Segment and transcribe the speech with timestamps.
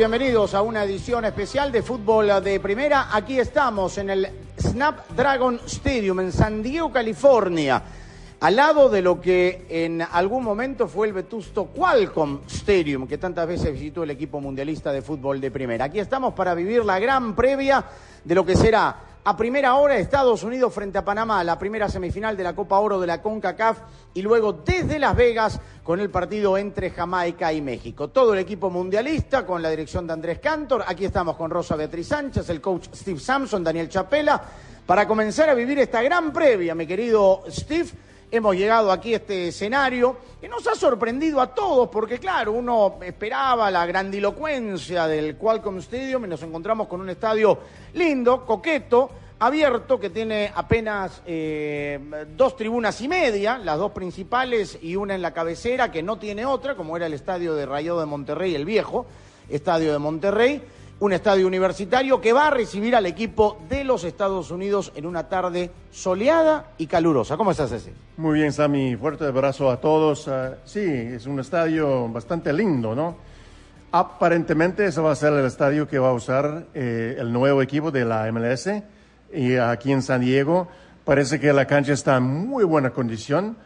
[0.00, 3.14] Bienvenidos a una edición especial de fútbol de primera.
[3.14, 4.28] Aquí estamos en el
[4.58, 7.82] Snapdragon Stadium en San Diego, California,
[8.40, 13.46] al lado de lo que en algún momento fue el vetusto Qualcomm Stadium, que tantas
[13.46, 15.84] veces visitó el equipo mundialista de fútbol de primera.
[15.84, 17.84] Aquí estamos para vivir la gran previa
[18.24, 18.96] de lo que será
[19.30, 22.98] a primera hora Estados Unidos frente a Panamá, la primera semifinal de la Copa Oro
[22.98, 23.78] de la CONCACAF
[24.12, 28.08] y luego desde Las Vegas con el partido entre Jamaica y México.
[28.08, 30.82] Todo el equipo mundialista con la dirección de Andrés Cantor.
[30.84, 34.42] Aquí estamos con Rosa Beatriz Sánchez, el coach Steve Sampson, Daniel Chapela,
[34.84, 37.90] para comenzar a vivir esta gran previa, mi querido Steve.
[38.32, 42.98] Hemos llegado aquí a este escenario que nos ha sorprendido a todos porque, claro, uno
[43.02, 47.58] esperaba la grandilocuencia del Qualcomm Stadium y nos encontramos con un estadio
[47.94, 51.98] lindo, coqueto, abierto, que tiene apenas eh,
[52.36, 56.46] dos tribunas y media, las dos principales y una en la cabecera, que no tiene
[56.46, 59.06] otra, como era el estadio de Rayado de Monterrey, el viejo
[59.48, 60.62] estadio de Monterrey
[61.00, 65.30] un estadio universitario que va a recibir al equipo de los Estados Unidos en una
[65.30, 67.38] tarde soleada y calurosa.
[67.38, 67.94] ¿Cómo estás, ese?
[68.18, 68.96] Muy bien, Sammy.
[68.96, 70.28] Fuerte abrazo a todos.
[70.28, 73.16] Ah, sí, es un estadio bastante lindo, ¿no?
[73.92, 77.90] Aparentemente ese va a ser el estadio que va a usar eh, el nuevo equipo
[77.90, 78.68] de la MLS
[79.32, 80.68] y aquí en San Diego
[81.04, 83.56] parece que la cancha está en muy buena condición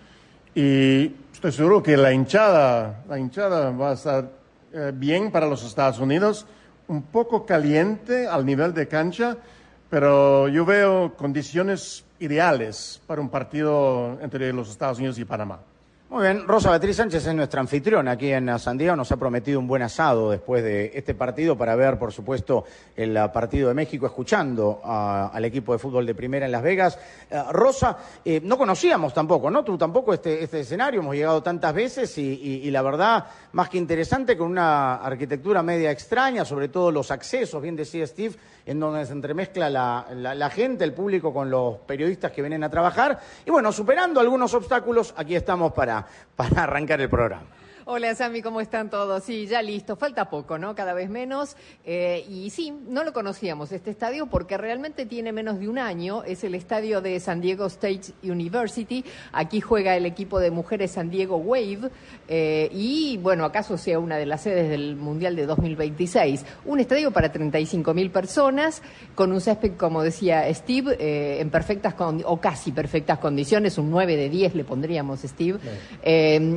[0.54, 4.30] y estoy seguro que la hinchada, la hinchada va a estar
[4.72, 6.46] eh, bien para los Estados Unidos,
[6.88, 9.36] un poco caliente al nivel de cancha,
[9.90, 15.60] pero yo veo condiciones ideales para un partido entre los Estados Unidos y Panamá.
[16.14, 18.94] Muy bien, Rosa Beatriz Sánchez es nuestra anfitriona aquí en San Diego.
[18.94, 22.62] Nos ha prometido un buen asado después de este partido para ver, por supuesto,
[22.94, 26.62] el uh, partido de México, escuchando uh, al equipo de fútbol de primera en Las
[26.62, 26.96] Vegas.
[27.32, 29.64] Uh, Rosa, eh, no conocíamos tampoco, ¿no?
[29.64, 34.38] Tú tampoco este, este escenario, hemos llegado tantas veces y, la verdad, más que interesante,
[34.38, 38.36] con una arquitectura media extraña, sobre todo los accesos, bien decía Steve,
[38.66, 42.62] en donde se entremezcla la, la, la gente, el público, con los periodistas que vienen
[42.62, 43.18] a trabajar.
[43.44, 46.03] Y bueno, superando algunos obstáculos, aquí estamos para
[46.36, 47.46] para arrancar el programa.
[47.86, 49.24] Hola Sami, ¿cómo están todos?
[49.24, 50.74] Sí, ya listo, falta poco, ¿no?
[50.74, 51.54] Cada vez menos.
[51.84, 56.24] Eh, y sí, no lo conocíamos este estadio porque realmente tiene menos de un año.
[56.24, 59.04] Es el estadio de San Diego State University.
[59.32, 61.90] Aquí juega el equipo de mujeres San Diego Wave.
[62.26, 66.42] Eh, y bueno, acaso sea una de las sedes del Mundial de 2026.
[66.64, 68.80] Un estadio para 35 mil personas,
[69.14, 73.76] con un césped, como decía Steve, eh, en perfectas o casi perfectas condiciones.
[73.76, 75.58] Un 9 de 10 le pondríamos, Steve.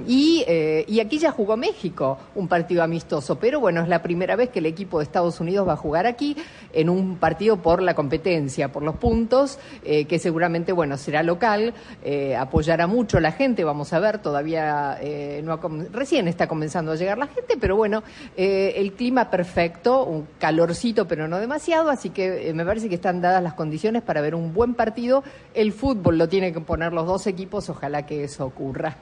[0.07, 0.45] y,
[0.87, 4.59] y aquí ya jugó México un partido amistoso, pero bueno, es la primera vez que
[4.59, 6.35] el equipo de Estados Unidos va a jugar aquí
[6.73, 11.73] en un partido por la competencia, por los puntos, eh, que seguramente, bueno, será local,
[12.03, 15.59] eh, apoyará mucho la gente, vamos a ver, todavía eh, no ha
[15.91, 18.03] recién está comenzando a llegar la gente, pero bueno,
[18.35, 23.21] eh, el clima perfecto, un calorcito, pero no demasiado, así que me parece que están
[23.21, 25.23] dadas las condiciones para ver un buen partido.
[25.53, 28.95] El fútbol lo tienen que poner los dos equipos, ojalá que eso ocurra.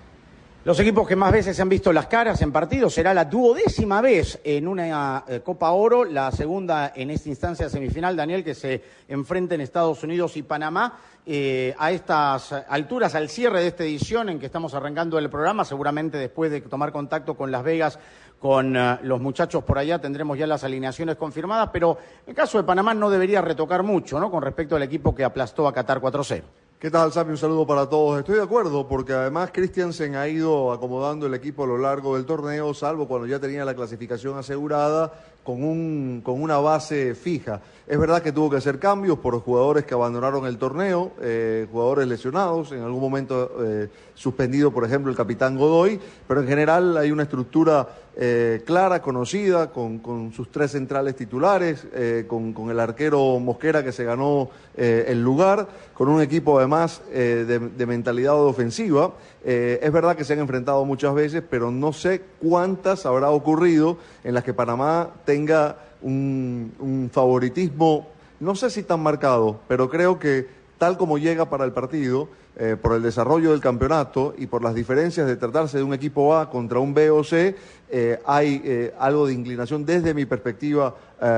[0.66, 4.02] Los equipos que más veces se han visto las caras en partidos será la duodécima
[4.02, 8.82] vez en una eh, Copa Oro, la segunda en esta instancia semifinal, Daniel, que se
[9.08, 10.98] enfrenta en Estados Unidos y Panamá.
[11.28, 15.66] Eh, a estas alturas, al cierre de esta edición en que estamos arrancando el programa,
[15.66, 18.00] seguramente después de tomar contacto con Las Vegas,
[18.40, 22.64] con uh, los muchachos por allá, tendremos ya las alineaciones confirmadas, pero el caso de
[22.64, 24.32] Panamá no debería retocar mucho, ¿no?
[24.32, 26.44] Con respecto al equipo que aplastó a Qatar 4-0.
[26.78, 27.32] ¿Qué tal, Sammy?
[27.32, 28.20] Un saludo para todos.
[28.20, 32.26] Estoy de acuerdo porque además Christiansen ha ido acomodando el equipo a lo largo del
[32.26, 35.14] torneo, salvo cuando ya tenía la clasificación asegurada,
[35.46, 37.62] con, un, con una base fija.
[37.88, 42.08] Es verdad que tuvo que hacer cambios por jugadores que abandonaron el torneo, eh, jugadores
[42.08, 47.12] lesionados, en algún momento eh, suspendido, por ejemplo, el capitán Godoy, pero en general hay
[47.12, 50.02] una estructura eh, clara, conocida, con,
[50.36, 51.86] sus tres centrales titulares,
[52.28, 57.46] con, con, el arquero Mosquera que se ganó el lugar, con un equipo además de,
[57.46, 59.14] de, mentalidad ofensiva.
[59.44, 64.34] es verdad que se han enfrentado muchas veces, pero no sé cuántas habrá ocurrido en
[64.34, 68.08] las que Panamá tenga un, favoritismo,
[68.40, 70.48] no sé si tan marcado, pero creo que
[70.78, 72.28] tal como llega para el partido,
[72.58, 76.36] eh, por el desarrollo del campeonato y por las diferencias de tratarse de un equipo
[76.36, 77.56] A contra un B o C,
[77.90, 80.96] eh, hay eh, algo de inclinación desde mi perspectiva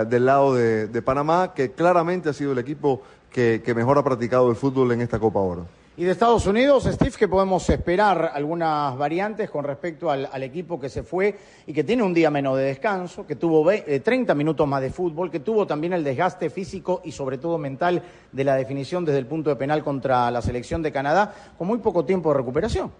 [0.10, 4.50] del lado de, Panamá, que claramente ha sido el equipo que, que mejor ha practicado
[4.50, 5.68] el fútbol en esta Copa Oro.
[6.00, 10.90] Y de Estados Unidos, Steve, que podemos esperar algunas variantes con respecto al, equipo que
[10.90, 11.36] se fue
[11.66, 14.92] y que tiene un día menos de descanso, que tuvo 30 eh, minutos más de
[14.92, 19.18] fútbol, que tuvo también el desgaste físico y sobre todo mental de la definición desde
[19.18, 22.92] el punto de penal contra la selección de Canadá, con muy poco tiempo de recuperación.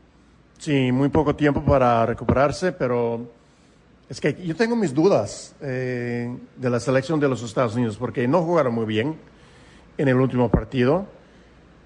[0.58, 3.28] Sí, muy poco tiempo para recuperarse, pero
[4.10, 8.28] es que yo tengo mis dudas eh, de la selección de los Estados Unidos, porque
[8.28, 9.18] no jugaron muy bien
[10.00, 11.16] en el último partido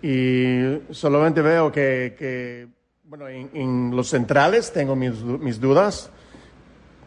[0.02, 2.68] y solamente veo que,
[3.04, 6.10] bueno, en, los centrales tengo mis, dudas,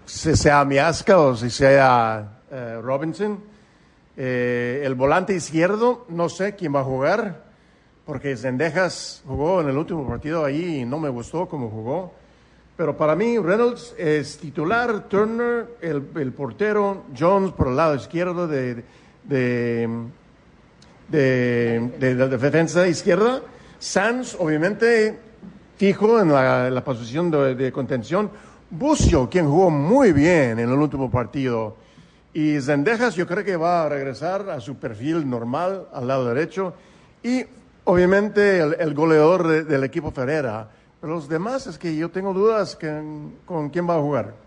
[0.07, 3.41] si sea Miasca o si sea eh, Robinson.
[4.17, 7.45] Eh, el volante izquierdo, no sé quién va a jugar,
[8.07, 12.13] porque Zendejas jugó en el último partido ahí y no me gustó cómo jugó.
[12.77, 18.85] Pero para mí, Reynolds es titular, Turner, el, portero, Jones por el lado izquierdo de,
[21.15, 23.41] de, de defensa izquierda.
[23.79, 25.19] Sanz, obviamente,
[25.77, 28.31] fijo en la, posición de, contención.
[28.71, 31.77] Bucio, quien jugó muy bien en el último partido.
[32.33, 36.75] Y Zendejas, yo creo que va a regresar a su perfil normal al lado derecho.
[37.23, 37.45] Y
[37.85, 40.69] obviamente el, goleador del equipo Ferreira.
[41.01, 42.77] Pero los demás es que yo tengo dudas
[43.45, 44.44] con quién va a jugar.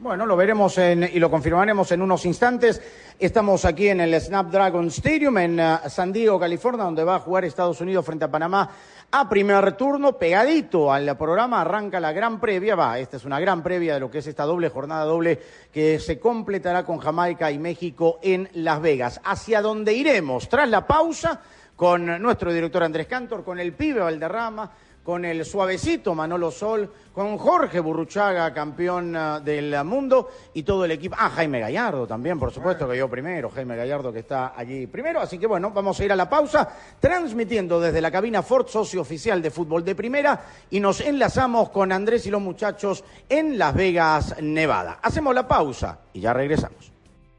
[0.00, 2.80] Bueno, lo veremos y lo confirmaremos en unos instantes.
[3.18, 7.44] Estamos aquí en el Snapdragon Stadium en uh, San Diego, California, donde va a jugar
[7.44, 8.70] Estados Unidos frente a Panamá
[9.10, 13.60] a primer turno, pegadito al programa, arranca la gran previa, va, esta es una gran
[13.64, 15.40] previa de lo que es esta doble jornada doble
[15.72, 19.20] que se completará con Jamaica y México en Las Vegas.
[19.24, 21.40] Hacia donde iremos tras la pausa
[21.74, 24.70] con nuestro director Andrés Cantor, con el pibe Valderrama,
[25.08, 30.90] con el suavecito Manolo Sol, con Jorge Burruchaga, campeón ah, del mundo, y todo el
[30.90, 31.16] equipo.
[31.18, 35.18] Ah, Jaime Gallardo también, por supuesto, que yo primero, Jaime Gallardo que está allí primero.
[35.18, 36.68] Así que bueno, vamos a ir a la pausa,
[37.00, 41.90] transmitiendo desde la cabina Ford, socio oficial de fútbol de primera, y nos enlazamos con
[41.90, 44.98] Andrés y los muchachos en Las Vegas, Nevada.
[45.00, 46.97] Hacemos la pausa y ya regresamos.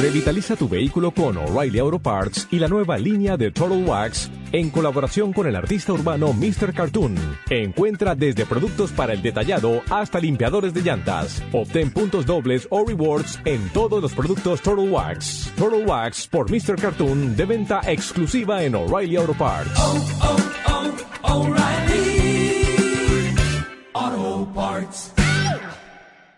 [0.00, 4.70] Revitaliza tu vehículo con O'Reilly Auto Parts y la nueva línea de Total Wax en
[4.70, 6.72] colaboración con el artista urbano Mr.
[6.72, 7.16] Cartoon.
[7.50, 11.42] Encuentra desde productos para el detallado hasta limpiadores de llantas.
[11.52, 15.52] Obtén puntos dobles o rewards en todos los productos Total Wax.
[15.56, 16.80] Total Wax por Mr.
[16.80, 19.72] Cartoon de venta exclusiva en O'Reilly Auto Parts.
[19.78, 20.36] Oh, oh,
[21.24, 21.56] oh,
[23.94, 25.17] Auto Parts.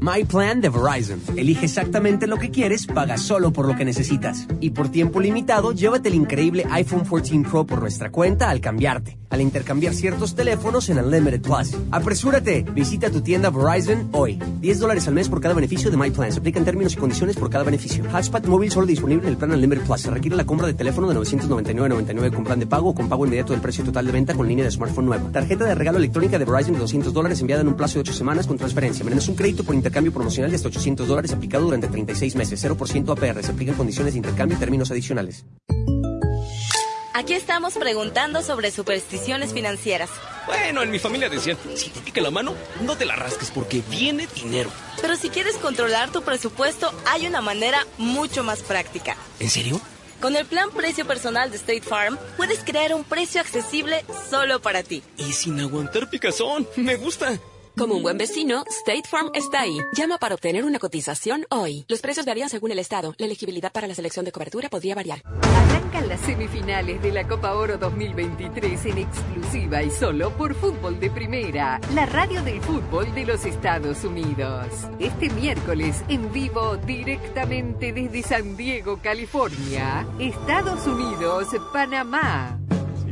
[0.00, 1.20] My Plan de Verizon.
[1.36, 4.46] Elige exactamente lo que quieres, paga solo por lo que necesitas.
[4.60, 9.18] Y por tiempo limitado, llévate el increíble iPhone 14 Pro por nuestra cuenta al cambiarte,
[9.30, 11.76] al intercambiar ciertos teléfonos en Unlimited Plus.
[11.90, 14.38] Apresúrate, visita tu tienda Verizon hoy.
[14.60, 16.32] 10 dólares al mes por cada beneficio de My Plan.
[16.32, 18.04] Se aplican términos y condiciones por cada beneficio.
[18.12, 20.00] Hotspot móvil solo disponible en el plan Unlimited Plus.
[20.00, 23.26] Se requiere la compra de teléfono de 999.99 con plan de pago o con pago
[23.26, 25.32] inmediato del precio total de venta con línea de smartphone nueva.
[25.32, 28.12] Tarjeta de regalo electrónica de Verizon de 200 dólares enviada en un plazo de 8
[28.12, 29.04] semanas con transferencia.
[29.04, 32.62] Menos un crédito por intercambio promocional de hasta 800 dólares aplicado durante 36 meses.
[32.62, 33.42] 0% APR.
[33.42, 35.44] Se aplican condiciones de intercambio y términos adicionales.
[37.14, 40.08] Aquí estamos preguntando sobre supersticiones financieras.
[40.46, 43.82] Bueno, en mi familia decían, si te pica la mano, no te la rasques porque
[43.90, 44.70] viene dinero.
[45.00, 49.16] Pero si quieres controlar tu presupuesto, hay una manera mucho más práctica.
[49.40, 49.80] ¿En serio?
[50.20, 54.82] Con el plan precio personal de State Farm, puedes crear un precio accesible solo para
[54.82, 55.02] ti.
[55.16, 57.38] Y sin aguantar picazón, me gusta.
[57.78, 59.78] Como un buen vecino, State Farm está ahí.
[59.92, 61.84] Llama para obtener una cotización hoy.
[61.86, 63.14] Los precios varían según el estado.
[63.18, 65.22] La elegibilidad para la selección de cobertura podría variar.
[65.42, 71.08] Arrancan las semifinales de la Copa Oro 2023 en exclusiva y solo por Fútbol de
[71.08, 74.66] Primera, la radio del fútbol de los Estados Unidos.
[74.98, 82.58] Este miércoles en vivo directamente desde San Diego, California, Estados Unidos, Panamá.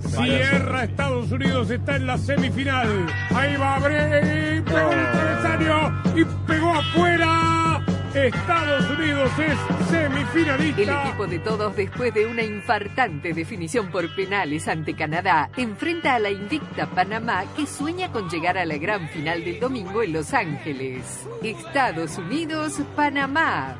[0.06, 3.06] Cierra Estados Unidos, está en la semifinal.
[3.34, 7.82] Ahí va Bray, pegó el travesaño y pegó afuera.
[8.14, 10.82] Estados Unidos es semifinalista.
[10.82, 16.18] El equipo de todos, después de una infartante definición por penales ante Canadá, enfrenta a
[16.18, 20.32] la invicta Panamá que sueña con llegar a la gran final del domingo en Los
[20.32, 21.26] Ángeles.
[21.42, 23.76] Estados Unidos, Panamá.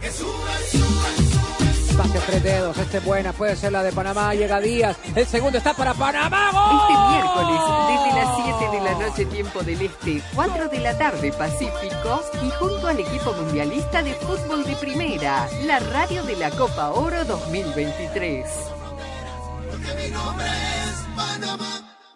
[1.96, 5.56] Pase tres dedos, este es buena, puede ser la de Panamá, llega Díaz, el segundo
[5.56, 6.50] está para Panamá.
[6.82, 11.32] Este miércoles, desde las 7 de la noche, tiempo del Este, 4 de la tarde,
[11.32, 16.90] Pacífico, y junto al equipo mundialista de fútbol de primera, la radio de la Copa
[16.90, 18.44] Oro 2023.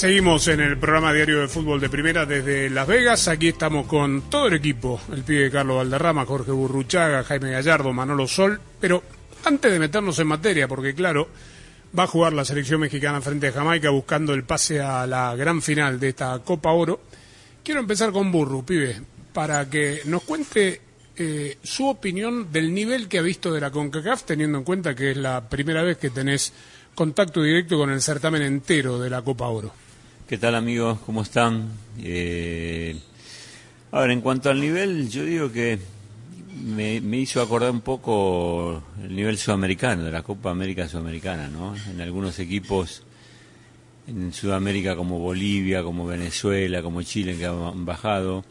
[0.00, 3.28] Seguimos en el programa diario de fútbol de primera desde Las Vegas.
[3.28, 4.98] Aquí estamos con todo el equipo.
[5.12, 8.58] El pibe Carlos Valderrama, Jorge Burruchaga, Jaime Gallardo, Manolo Sol.
[8.80, 9.02] Pero
[9.44, 11.28] antes de meternos en materia, porque claro,
[11.98, 15.60] va a jugar la selección mexicana frente a Jamaica buscando el pase a la gran
[15.60, 17.02] final de esta Copa Oro.
[17.62, 19.02] Quiero empezar con Burru, pibe,
[19.34, 20.80] para que nos cuente
[21.14, 25.10] eh, su opinión del nivel que ha visto de la CONCACAF, teniendo en cuenta que
[25.10, 26.54] es la primera vez que tenés
[26.94, 29.89] contacto directo con el certamen entero de la Copa Oro.
[30.30, 31.00] ¿Qué tal amigos?
[31.04, 31.72] ¿Cómo están?
[32.00, 32.94] Eh,
[33.90, 35.76] a ver, en cuanto al nivel, yo digo que
[36.64, 41.74] me, hizo acordar un poco el nivel sudamericano, de la Copa América Sudamericana, ¿no?
[41.90, 43.02] En algunos equipos
[44.06, 48.44] en Sudamérica como Bolivia, como Venezuela, como Chile que han bajado.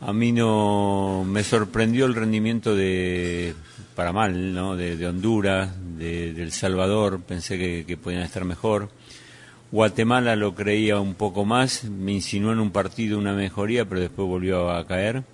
[0.00, 3.54] A mí no me sorprendió el rendimiento de,
[3.94, 4.76] para mal, ¿no?
[4.76, 8.88] de, Honduras, de, El Salvador, pensé que, podían estar mejor.
[9.72, 14.28] Guatemala lo creía un poco más, me insinuó en un partido una mejoría, pero después
[14.28, 15.24] volvió a caer.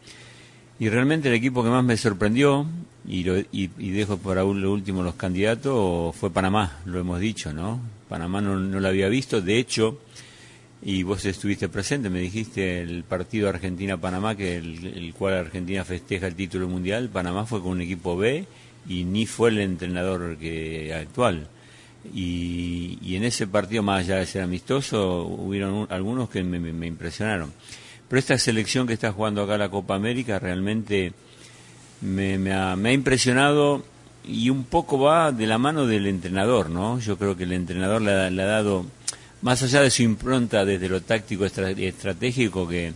[0.79, 2.67] Y realmente el equipo que más me sorprendió,
[3.07, 7.53] y, lo, y, y dejo para lo último los candidatos, fue Panamá, lo hemos dicho,
[7.53, 7.81] ¿no?
[8.09, 9.99] Panamá no, no lo había visto, de hecho,
[10.83, 16.27] y vos estuviste presente, me dijiste el partido Argentina-Panamá, que el, el, cual Argentina festeja
[16.27, 18.47] el título mundial, Panamá fue con un equipo B
[18.89, 21.49] y ni fue el entrenador que actual.
[22.13, 26.59] Y, y en ese partido, más allá de ser amistoso, hubieron un, algunos que me,
[26.59, 27.53] me, me, impresionaron.
[28.09, 31.13] Pero esta selección que está jugando acá la Copa América realmente
[32.01, 33.85] me, me ha, ha impresionado
[34.25, 36.99] y un poco va de la mano del entrenador, ¿no?
[36.99, 38.87] Yo creo que el entrenador le le ha dado
[39.43, 42.95] más allá de su impronta desde lo táctico estratégico que,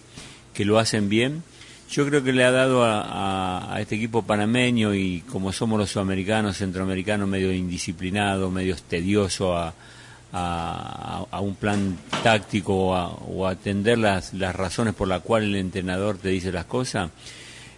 [0.54, 1.42] que lo hacen bien,
[1.90, 5.78] yo creo que le ha dado a, a, a, este equipo panameño y como somos
[5.78, 9.72] los sudamericanos, centroamericanos, medio indisciplinado, medio tedioso a,
[10.32, 16.28] a, un plan táctico o, atender las, las razones por las cuales el entrenador te
[16.28, 17.10] dice las cosas,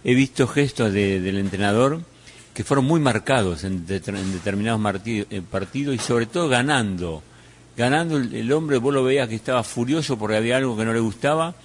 [0.03, 2.01] he visto gestos de, del entrenador
[2.53, 7.23] que fueron muy marcados en, determinados eh, partidos y sobre todo ganando.
[7.77, 10.99] Ganando el, hombre, vos lo veías que estaba furioso porque había algo que no le
[10.99, 11.55] gustaba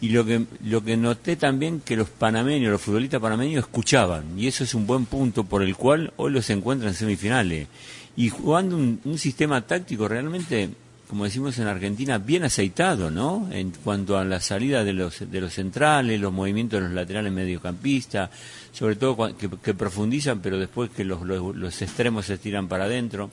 [0.00, 4.46] y lo que, lo que noté también que los panameños, los futbolistas panameños escuchaban y
[4.46, 7.68] eso es un buen punto por el cual hoy los encuentran en semifinales
[8.16, 10.70] y jugando un sistema táctico realmente
[11.10, 13.48] como decimos en Argentina, bien aceitado, ¿no?
[13.50, 17.32] En cuanto a la salida de los, de los centrales, los movimientos de los laterales
[17.32, 18.30] mediocampistas,
[18.70, 23.28] sobre todo que, profundizan, pero después que los, los, extremos se estiran para adentro.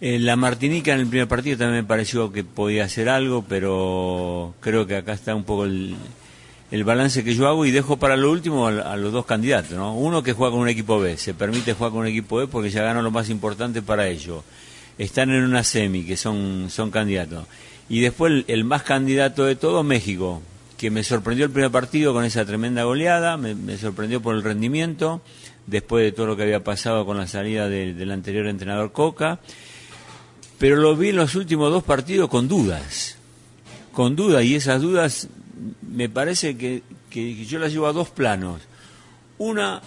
[0.00, 4.54] Eh, la Martinica en el primer partido también me pareció que podía hacer algo, pero
[4.60, 5.96] creo que acá está un poco el,
[6.84, 9.96] balance que yo hago y dejo para lo último a, a, los dos candidatos, ¿no?
[9.96, 12.68] Uno que juega con un equipo B, se permite jugar con un equipo B porque
[12.68, 14.44] ya ganó lo más importante para ellos
[14.98, 17.46] están en una semi, que son, son candidatos.
[17.88, 20.42] Y después el, más candidato de todo, México,
[20.76, 25.20] que me sorprendió el primer partido con esa tremenda goleada, me, sorprendió por el rendimiento,
[25.66, 29.40] después de todo lo que había pasado con la salida del anterior entrenador Coca,
[30.58, 33.16] pero lo vi en los últimos dos partidos con dudas,
[33.92, 35.28] con dudas, y esas dudas
[35.82, 36.82] me parece que,
[37.46, 38.60] yo las llevo a dos planos.
[39.38, 39.80] Una,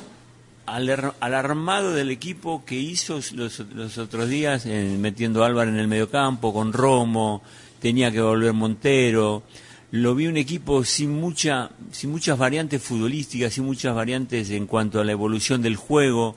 [0.66, 6.54] al, armado del equipo que hizo los, otros días, eh, metiendo a en el mediocampo,
[6.54, 7.44] con Romo,
[7.80, 9.44] tenía que volver Montero.
[9.92, 15.00] Lo vi un equipo sin, mucha, sin muchas variantes futbolísticas, sin muchas variantes en cuanto
[15.00, 16.36] a la evolución del juego.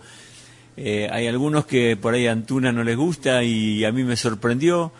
[0.77, 4.93] Eh, hay algunos que por ahí Antuna no les gusta y a mí me sorprendió,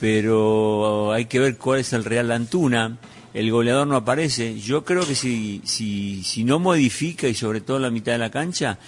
[0.00, 2.98] pero hay que ver cuál es el real Antuna
[3.36, 4.58] el goleador no aparece.
[4.58, 8.30] Yo creo que si, si, si no modifica y sobre todo la mitad de la
[8.30, 8.78] cancha,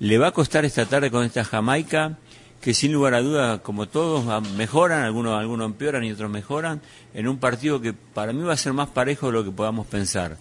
[0.00, 2.16] le va a costar esta tarde con esta Jamaica,
[2.62, 6.80] que sin lugar a dudas, como todos, mejoran, algunos, algunos empeoran y otros mejoran,
[7.12, 9.86] en un partido que para mí va a ser más parejo de lo que podamos
[9.86, 10.38] pensar.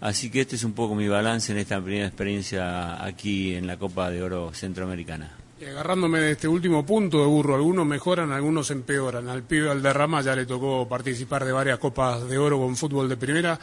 [0.00, 3.78] Así que este es un poco mi balance en esta primera experiencia aquí en la
[3.78, 9.28] Copa de Oro Centroamericana agarrándome de este último punto de burro, algunos mejoran, algunos empeoran.
[9.28, 13.16] Al pibe Alderrama ya le tocó participar de varias copas de oro con fútbol de
[13.16, 13.58] primera.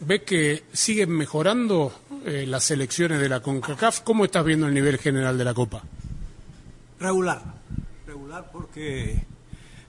[0.00, 1.92] ¿Ves que siguen mejorando
[2.24, 4.00] eh, las selecciones de la CONCACAF?
[4.00, 5.82] ¿Cómo estás viendo el nivel general de la copa?
[6.98, 7.42] Regular,
[8.06, 9.24] regular porque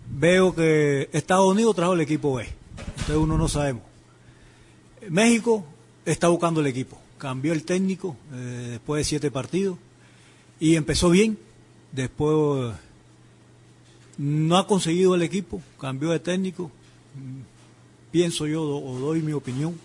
[0.09, 2.47] veo que Estados Unidos trajo el equipo B.
[2.77, 3.83] Entonces uno no sabemos.
[5.09, 5.65] México
[6.05, 6.99] está buscando el equipo.
[7.17, 9.77] Cambió el técnico eh, después de siete partidos
[10.59, 11.37] y empezó bien
[11.93, 12.73] Después
[14.17, 16.71] no ha conseguido el equipo, cambió de técnico.
[18.11, 19.79] Pienso yo, o doy mi opinión,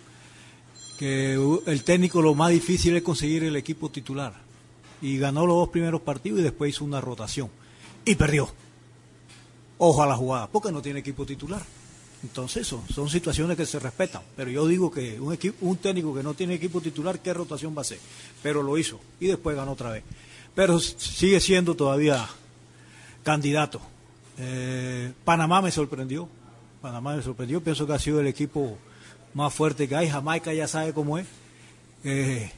[0.97, 1.35] que
[1.67, 4.33] el técnico lo más difícil es conseguir el equipo titular.
[5.03, 7.49] Y ganó los dos primeros partidos y después hizo una rotación.
[8.05, 8.49] Y perdió.
[9.77, 11.63] Ojo a la jugada, porque no tiene equipo titular.
[12.21, 14.21] Entonces, son, son situaciones que se respetan.
[14.35, 17.73] Pero yo digo que un, equipo, un técnico que no tiene equipo titular, ¿qué rotación
[17.73, 17.99] va a hacer?
[18.43, 20.03] Pero lo hizo y después ganó otra vez
[20.59, 22.27] pero sigue siendo todavía
[23.23, 23.79] candidato.
[24.37, 26.27] Eh, Panamá me sorprendió,
[26.81, 28.77] Panamá me sorprendió, pienso que ha sido el equipo
[29.33, 31.27] más fuerte que hay, Jamaica ya sabe cómo es.
[32.03, 32.51] Eh,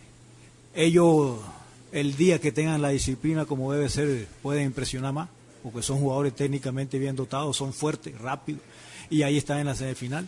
[0.74, 1.39] ellos,
[1.91, 5.30] el día que tengan la disciplina como debe ser, pueden impresionar más,
[5.62, 8.62] porque son jugadores técnicamente bien dotados, son fuertes, rápidos,
[9.12, 10.28] y ahí están en la semifinal.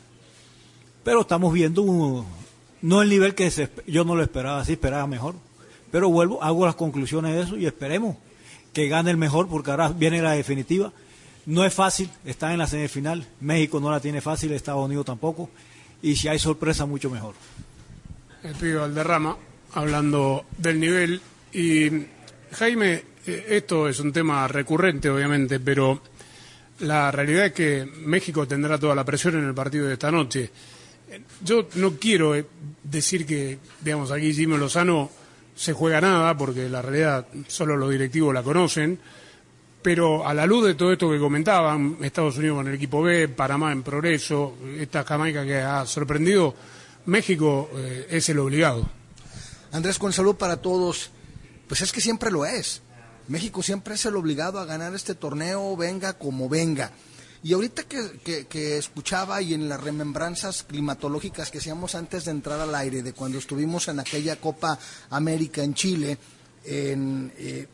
[1.04, 2.26] Pero estamos viendo
[2.84, 3.52] no el nivel que
[3.88, 5.36] yo no lo esperaba, así esperaba mejor.
[5.90, 8.18] Pero vuelvo, hago las conclusiones de eso y esperemos
[8.74, 10.92] que gane el mejor porque ahora viene la definitiva.
[11.46, 13.26] No es fácil, está en la semifinal.
[13.40, 15.50] México no la tiene fácil, Estados Unidos tampoco.
[16.02, 17.36] Y si hay sorpresa, mucho mejor.
[18.44, 19.38] El pibe Valderrama,
[19.74, 21.22] hablando del nivel.
[21.54, 21.90] Y
[22.52, 26.02] Jaime, eh, esto es un tema recurrente, obviamente, pero
[26.80, 30.50] la realidad es que México tendrá toda la presión en el partido de esta noche.
[31.44, 32.46] Yo no quiero eh,
[32.84, 35.10] decir que, digamos, aquí Jimmy Lozano
[35.56, 38.98] se juega nada, porque la realidad solo los directivos la conocen,
[39.82, 43.28] pero a la luz de todo esto que comentaban, Estados Unidos con el equipo B,
[43.28, 46.56] Panamá en progreso, esta Jamaica que ha sorprendido,
[47.06, 48.90] México eh, es el obligado.
[49.72, 51.12] Andrés, con salud para todos,
[51.68, 52.82] pues es que siempre lo es.
[53.28, 56.92] México siempre es el obligado a ganar este torneo, venga como venga.
[57.44, 62.74] Y ahorita que, escuchaba y en las remembranzas climatológicas que hacíamos antes de entrar al
[62.74, 66.18] aire, de cuando estuvimos en aquella Copa América en Chile,
[66.64, 67.68] eh,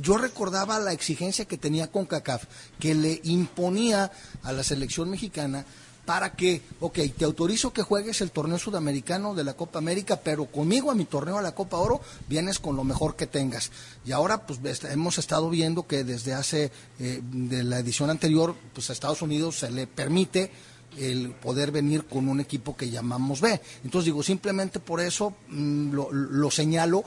[0.00, 2.44] yo recordaba la exigencia que tenía CONCACAF,
[2.78, 4.10] que le imponía
[4.42, 5.64] a la selección mexicana
[6.08, 10.46] para que, ok, te autorizo que juegues el torneo sudamericano de la Copa América, pero
[10.46, 13.70] conmigo a mi torneo a la Copa Oro vienes con lo mejor que tengas.
[14.06, 18.88] Y ahora, pues hemos estado viendo que desde hace, eh, de la edición anterior, pues
[18.88, 20.50] a Estados Unidos se le permite
[20.96, 23.60] el poder venir con un equipo que llamamos B.
[23.84, 27.04] Entonces digo, simplemente por eso mm, lo, lo señalo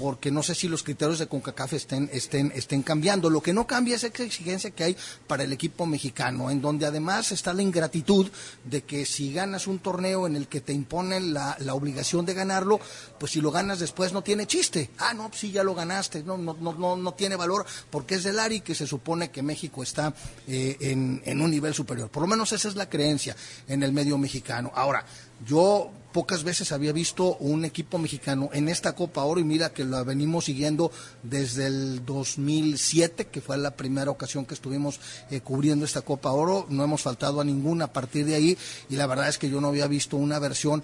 [0.00, 3.28] porque no sé si los criterios de CONCACAF estén, estén, estén cambiando.
[3.28, 6.86] Lo que no cambia es esa exigencia que hay para el equipo mexicano, en donde
[6.86, 8.30] además está la ingratitud
[8.64, 12.34] de que si ganas un torneo en el que te imponen la, la obligación de
[12.34, 12.80] ganarlo,
[13.18, 14.90] pues si lo ganas después no tiene chiste.
[14.98, 18.24] Ah, no, sí, ya lo ganaste, no, no, no, no, no tiene valor porque es
[18.24, 20.14] del ARI que se supone que México está
[20.48, 22.08] eh, en, en un nivel superior.
[22.08, 23.36] Por lo menos esa es la creencia
[23.68, 24.72] en el medio mexicano.
[24.74, 25.04] Ahora,
[25.46, 29.84] yo pocas veces había visto un equipo mexicano en esta Copa Oro y mira que
[29.84, 30.90] la venimos siguiendo
[31.22, 36.66] desde el 2007, que fue la primera ocasión que estuvimos eh, cubriendo esta Copa Oro.
[36.68, 39.60] No hemos faltado a ninguna a partir de ahí y la verdad es que yo
[39.60, 40.82] no había visto una versión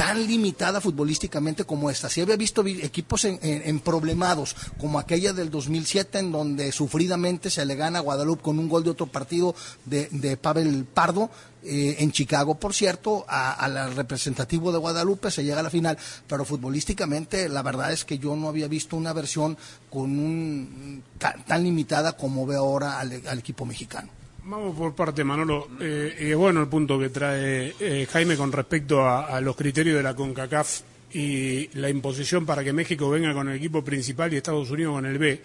[0.00, 2.08] tan limitada futbolísticamente como esta.
[2.08, 7.66] Si había visto vi- equipos en, problemados, como aquella del 2007, en donde sufridamente se
[7.66, 11.28] le gana a Guadalupe con un gol de otro partido de, de Pavel Pardo,
[11.62, 16.46] eh, en Chicago, por cierto, al representativo de Guadalupe se llega a la final, pero
[16.46, 19.58] futbolísticamente la verdad es que yo no había visto una versión
[19.90, 24.08] con un tan, limitada como veo ahora al equipo mexicano.
[24.44, 25.68] Vamos por parte, Manolo.
[25.80, 30.02] Eh, es bueno el punto que trae eh, Jaime con respecto a, los criterios de
[30.02, 30.80] la CONCACAF
[31.12, 35.06] y la imposición para que México venga con el equipo principal y Estados Unidos con
[35.06, 35.42] el B.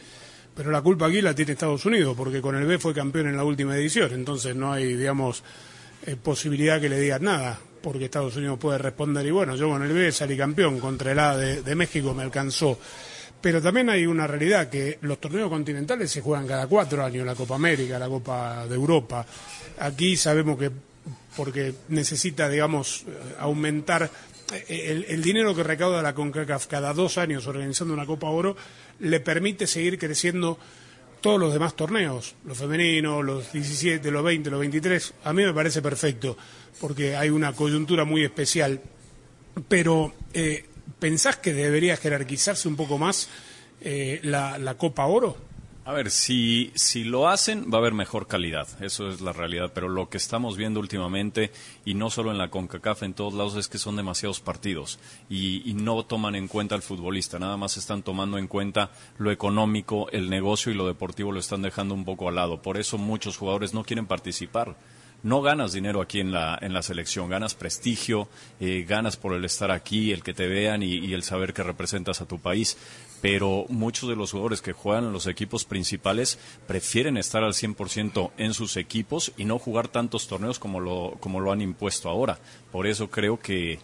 [0.55, 3.35] Pero la culpa aquí la tiene Estados Unidos, porque con el B fue campeón en
[3.35, 4.13] la última edición.
[4.13, 5.43] Entonces no hay, digamos,
[6.05, 9.83] eh, posibilidad que le digan nada, porque Estados Unidos puede responder y bueno, yo con
[9.83, 12.79] el B salí campeón, contra el A de México me alcanzó.
[13.41, 17.35] Pero también hay una realidad que los torneos continentales se juegan cada cuatro años, la
[17.35, 19.25] Copa América, la Copa de Europa.
[19.79, 20.71] Aquí sabemos que
[21.35, 24.09] porque necesita, digamos, eh, aumentar
[24.53, 28.55] eh, el, dinero que recauda la CONCACAF cada dos años organizando una Copa Oro,
[28.99, 30.57] le permite seguir creciendo
[31.21, 35.13] todos los demás torneos, los femeninos, los 17, los 20, los 23.
[35.23, 36.37] A mí me parece perfecto,
[36.79, 38.79] porque hay una coyuntura muy especial.
[39.67, 40.65] Pero, eh,
[40.99, 43.29] ¿pensás que debería jerarquizarse un poco más
[43.81, 45.37] eh, la, Copa Oro?
[45.85, 48.67] A ver, si, si lo hacen, va a haber mejor calidad.
[48.81, 49.71] Eso es la realidad.
[49.75, 51.51] Pero lo que estamos viendo últimamente,
[51.85, 54.97] y no solo en la CONCACAF, en todos lados, es que son demasiados partidos.
[55.29, 57.37] Y, y no toman en cuenta al futbolista.
[57.37, 61.61] Nada más están tomando en cuenta lo económico, el negocio y lo deportivo lo están
[61.61, 62.63] dejando un poco al lado.
[62.63, 64.75] Por eso muchos jugadores no quieren participar
[65.25, 69.43] no ganas dinero aquí en la, en la selección, ganas prestigio, eh, ganas por el
[69.43, 72.77] estar aquí, el que te vean y, y el saber que representas a tu país.
[73.23, 78.33] Pero muchos de los jugadores que juegan en los equipos principales prefieren estar al 100%
[78.37, 82.37] en sus equipos y no jugar tantos torneos como lo, como lo han impuesto ahora.
[82.71, 83.79] Por eso creo que,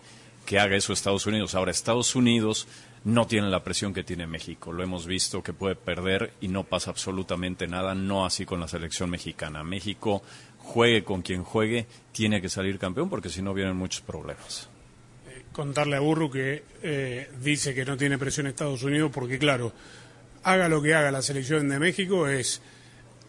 [0.45, 1.55] que haga eso Estados Unidos.
[1.55, 2.67] Ahora, Estados Unidos
[3.03, 4.71] no tiene la presión que tiene México.
[4.71, 8.67] Lo hemos visto que puede perder y no pasa absolutamente nada, no así con la
[8.67, 9.63] selección mexicana.
[9.63, 10.21] México,
[10.61, 14.69] juegue con quien juegue, tiene que salir campeón porque si no vienen muchos problemas.
[15.51, 19.73] contarle a Burru que eh, dice que no tiene presión Estados Unidos porque, claro,
[20.43, 22.61] haga lo que haga la selección de México, es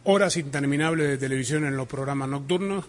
[0.05, 2.85] horas interminables de televisión en los programas nocturnos,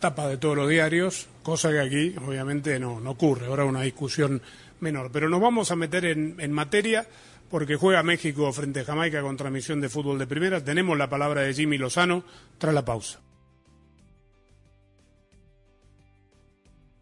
[0.00, 4.42] tapa de todos los diarios, cosa que aquí obviamente no, no ocurre, ahora una discusión
[4.80, 5.10] menor.
[5.12, 7.06] Pero nos vamos a meter en, en materia
[7.50, 10.62] porque juega México frente a Jamaica con transmisión de fútbol de primera.
[10.62, 12.24] Tenemos la palabra de Jimmy Lozano
[12.58, 13.20] tras la pausa.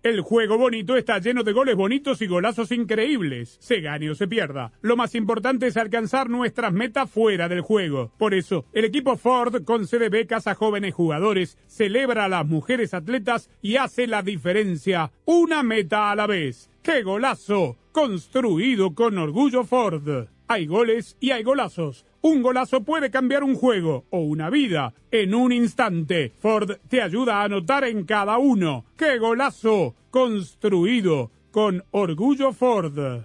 [0.02, 3.56] El juego bonito está lleno de goles bonitos y golazos increíbles.
[3.60, 4.72] Se gane o se pierda.
[4.80, 8.10] Lo más importante es alcanzar nuestras metas fuera del juego.
[8.18, 13.48] Por eso, el equipo Ford concede becas a jóvenes jugadores, celebra a las mujeres atletas
[13.62, 15.12] y hace la diferencia.
[15.24, 16.68] Una meta a la vez.
[16.82, 17.76] ¡Qué golazo!
[17.92, 20.26] Construido con orgullo Ford.
[20.48, 22.04] Hay goles y hay golazos.
[22.24, 26.32] Un golazo puede cambiar un juego o una vida en un instante.
[26.38, 28.84] Ford te ayuda a anotar en cada uno.
[28.96, 29.96] ¡Qué golazo!
[30.08, 33.24] Construido con orgullo Ford.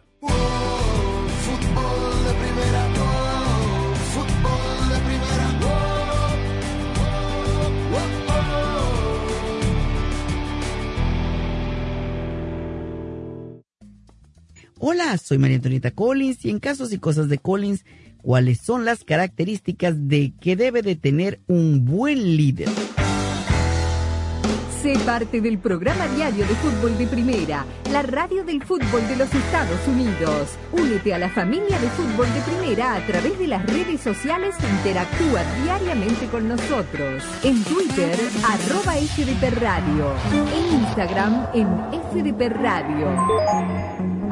[14.80, 17.84] Hola, soy María Antonieta Collins y en casos y cosas de Collins,
[18.28, 22.68] ¿cuáles son las características de que debe de tener un buen líder?
[24.82, 29.34] Sé parte del programa diario de fútbol de primera, la radio del fútbol de los
[29.34, 30.58] Estados Unidos.
[30.74, 34.70] Únete a la familia de fútbol de primera a través de las redes sociales e
[34.76, 37.24] interactúa diariamente con nosotros.
[37.46, 40.14] En Twitter, arroba FDP Radio.
[40.34, 41.68] En Instagram, en
[42.12, 44.17] FDP Radio.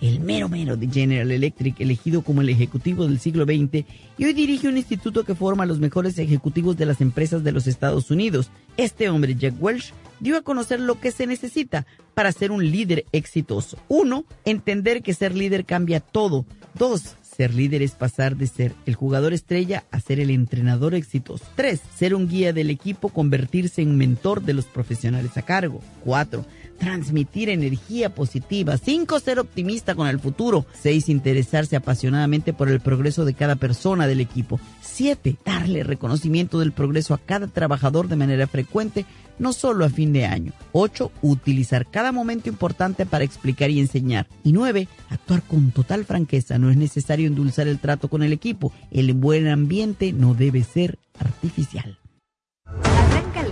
[0.00, 3.84] el mero mero de General Electric, elegido como el ejecutivo del siglo XX,
[4.18, 7.52] y hoy dirige un instituto que forma a los mejores ejecutivos de las empresas de
[7.52, 8.50] los Estados Unidos.
[8.76, 13.04] Este hombre, Jack Welch, dio a conocer lo que se necesita para ser un líder
[13.12, 13.78] exitoso.
[13.88, 16.46] Uno, entender que ser líder cambia todo.
[16.74, 21.44] Dos, ser líder es pasar de ser el jugador estrella a ser el entrenador exitoso.
[21.54, 21.80] 3.
[21.94, 25.82] Ser un guía del equipo, convertirse en mentor de los profesionales a cargo.
[26.04, 26.44] 4.
[26.78, 28.76] Transmitir energía positiva.
[28.76, 29.20] 5.
[29.20, 30.66] Ser optimista con el futuro.
[30.80, 31.08] 6.
[31.08, 34.60] Interesarse apasionadamente por el progreso de cada persona del equipo.
[34.82, 35.36] 7.
[35.44, 39.04] Darle reconocimiento del progreso a cada trabajador de manera frecuente,
[39.38, 40.52] no solo a fin de año.
[40.72, 41.12] 8.
[41.22, 44.26] Utilizar cada momento importante para explicar y enseñar.
[44.44, 44.88] Y 9.
[45.10, 46.58] Actuar con total franqueza.
[46.58, 48.72] No es necesario endulzar el trato con el equipo.
[48.90, 51.98] El buen ambiente no debe ser artificial.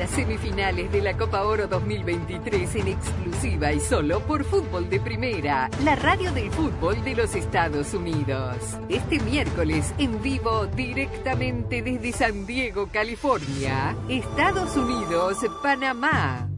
[0.04, 5.70] Las semifinales de la Copa Oro 2023 en exclusiva y solo por Fútbol de Primera,
[5.82, 8.54] la radio del fútbol de los Estados Unidos.
[8.90, 16.50] Este miércoles en vivo directamente desde San Diego, California, Estados Unidos, Panamá.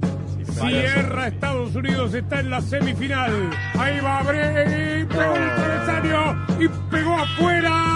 [0.52, 3.50] Sierra, Estados Unidos está en la semifinal.
[3.78, 7.95] Ahí va Bray, pegó el travesaño y pegó afuera.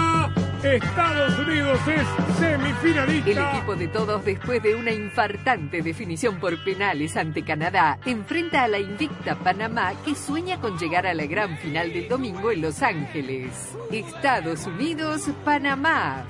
[0.63, 3.31] Estados Unidos es semifinalista.
[3.31, 8.67] El equipo de todos, después de una infartante definición por penales ante Canadá, enfrenta a
[8.67, 12.83] la invicta Panamá que sueña con llegar a la gran final del domingo en Los
[12.83, 13.51] Ángeles.
[13.91, 16.25] Estados Unidos, Panamá.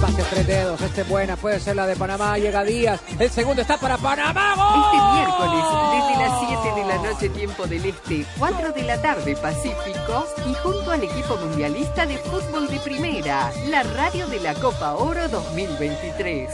[0.00, 3.62] Pase tres dedos, este es buena, puede ser la de Panamá, llega Díaz, el segundo
[3.62, 4.84] está para Panamá, ¡gol!
[4.84, 9.36] Este miércoles, desde las 7 de la noche tiempo del Este, 4 de la tarde
[9.36, 14.94] Pacífico, y junto al equipo mundialista de fútbol de primera, la radio de la Copa
[14.96, 16.50] Oro 2023.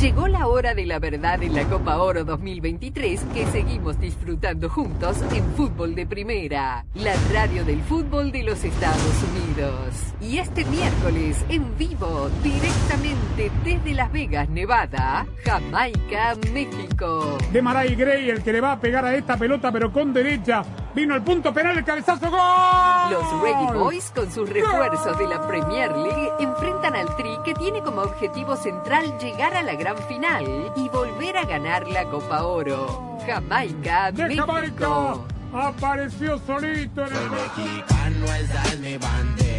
[0.00, 5.18] Llegó la hora de la verdad en la Copa Oro 2023 que seguimos disfrutando juntos
[5.30, 9.94] en Fútbol de Primera, la radio del fútbol de los Estados Unidos.
[10.22, 17.36] Y este miércoles en vivo, directamente desde Las Vegas, Nevada, Jamaica, México.
[17.52, 20.62] De Maray Gray, el que le va a pegar a esta pelota, pero con derecha.
[20.94, 23.12] Vino el punto penal, el cabezazo, ¡gol!
[23.12, 27.80] Los Reggae Boys, con sus refuerzos de la Premier League, enfrentan al Tri que tiene
[27.80, 33.18] como objetivo central llegar a la gran final y volver a ganar la Copa Oro.
[33.26, 34.46] Jamaica, ¡De México.
[34.46, 35.30] Jamaica!
[35.52, 37.28] Apareció solito en el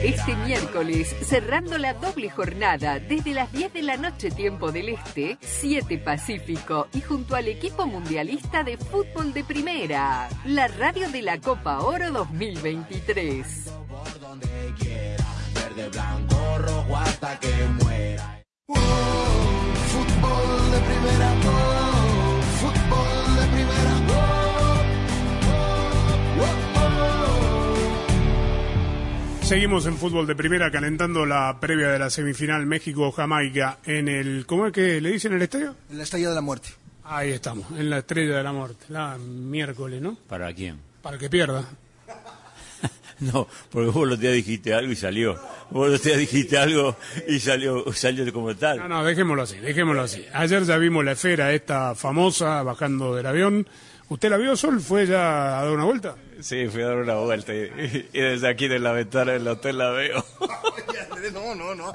[0.03, 5.37] Este miércoles, cerrando la doble jornada desde las 10 de la noche tiempo del Este,
[5.41, 11.39] 7 Pacífico y junto al equipo mundialista de fútbol de primera, la radio de la
[11.39, 13.65] Copa Oro 2023.
[15.53, 18.41] Verde, blanco, rojo hasta que muera.
[21.03, 24.83] Oh, fútbol de primera, oh,
[25.97, 26.15] fútbol de
[26.69, 27.25] primera,
[29.39, 34.45] oh, Seguimos en fútbol de primera calentando la previa de la semifinal México-Jamaica en el...
[34.45, 35.75] ¿Cómo es que le dicen el estadio?
[35.89, 36.69] En la estrella de la muerte.
[37.03, 40.15] Ahí estamos, en la estrella de la muerte, la miércoles, ¿no?
[40.27, 40.77] ¿Para quién?
[41.01, 41.65] Para que pierda.
[43.33, 45.39] No, porque vos los días dijiste algo y salió.
[45.69, 46.95] Vos los días dijiste algo
[47.27, 48.79] y salió, salió como tal.
[48.79, 50.25] No, no, dejémoslo así, dejémoslo así.
[50.33, 53.67] Ayer ya vimos la esfera esta famosa bajando del avión.
[54.09, 54.81] ¿Usted la vio, Sol?
[54.81, 56.15] ¿Fue ya a dar una vuelta?
[56.41, 59.91] Sí, fui a dar una vuelta y, desde aquí de la ventana del hotel la
[59.91, 60.25] veo.
[61.29, 61.93] No, no, no.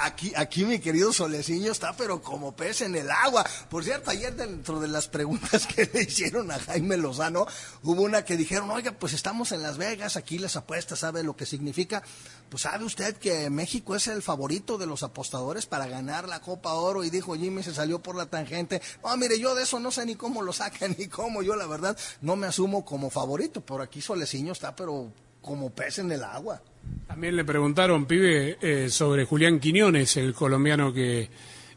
[0.00, 3.44] Aquí, aquí mi querido Soleciño está, pero como pez en el agua.
[3.68, 7.46] Por cierto, ayer dentro de las preguntas que le hicieron a Jaime Lozano,
[7.82, 11.36] hubo una que dijeron, oiga, pues estamos en Las Vegas, aquí las apuestas, ¿sabe lo
[11.36, 12.02] que significa?
[12.48, 16.72] Pues sabe usted que México es el favorito de los apostadores para ganar la Copa
[16.74, 18.80] Oro y dijo Jimmy, se salió por la tangente.
[19.02, 21.42] No, mire, yo de eso no sé ni cómo lo sacan ni cómo.
[21.42, 25.08] Yo la verdad no me asumo como favorito, pero aquí Soleciño está, pero
[25.42, 26.60] como pez en el agua.
[27.06, 31.28] También le preguntaron, pibe, eh, sobre Julián Quiñones, el colombiano que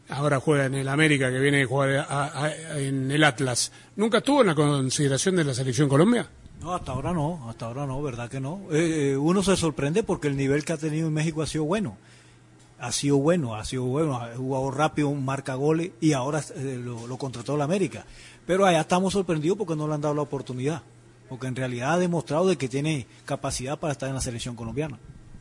[0.08, 3.72] ahora juega en el América, que viene a jugar a- a- en el Atlas.
[3.96, 6.28] ¿Nunca estuvo en la consideración de la selección Colombia?
[6.60, 8.60] No, hasta ahora no, hasta ahora no, verdad que no.
[8.70, 11.64] Eh, eh, uno se sorprende porque el nivel que ha tenido en México ha sido
[11.64, 11.96] bueno.
[12.78, 17.06] Ha sido bueno, ha sido bueno, ha jugado rápido, marca goles y ahora eh, lo,
[17.06, 18.04] lo, contrató la América.
[18.46, 20.82] Pero allá estamos sorprendidos porque no le han dado la oportunidad.
[21.32, 24.98] Porque en realidad ha demostrado de que tiene capacidad para estar en la selección colombiana.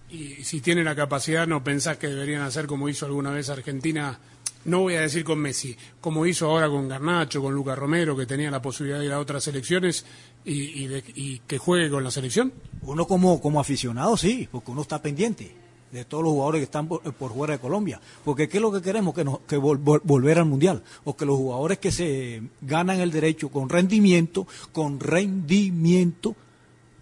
[0.10, 4.18] Y si tiene la capacidad, ¿no pensás que deberían hacer como hizo alguna vez Argentina
[4.64, 8.26] no voy a decir con Messi, como hizo ahora con Garnacho, con Lucas Romero, que
[8.26, 10.06] tenía la posibilidad de ir a otras selecciones
[10.46, 12.54] y, que juegue con la selección?
[12.84, 15.54] Uno como, como aficionado sí, porque uno está pendiente
[15.92, 18.00] de todos los jugadores que están por, fuera de Colombia.
[18.24, 19.14] Porque ¿qué es lo que queremos?
[19.14, 20.84] Que, que volver al Mundial.
[21.04, 26.36] O que los jugadores que se ganan el derecho con rendimiento, con rendimiento,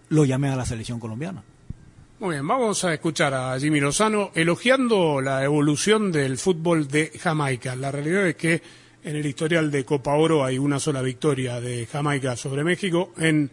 [0.08, 1.42] lo llamen a la selección colombiana.
[2.20, 7.74] Muy bien, vamos a escuchar a Jimmy Lozano elogiando la evolución del fútbol de Jamaica.
[7.74, 8.62] La realidad es que
[9.02, 13.50] en el historial de Copa Oro hay una sola victoria de Jamaica sobre México en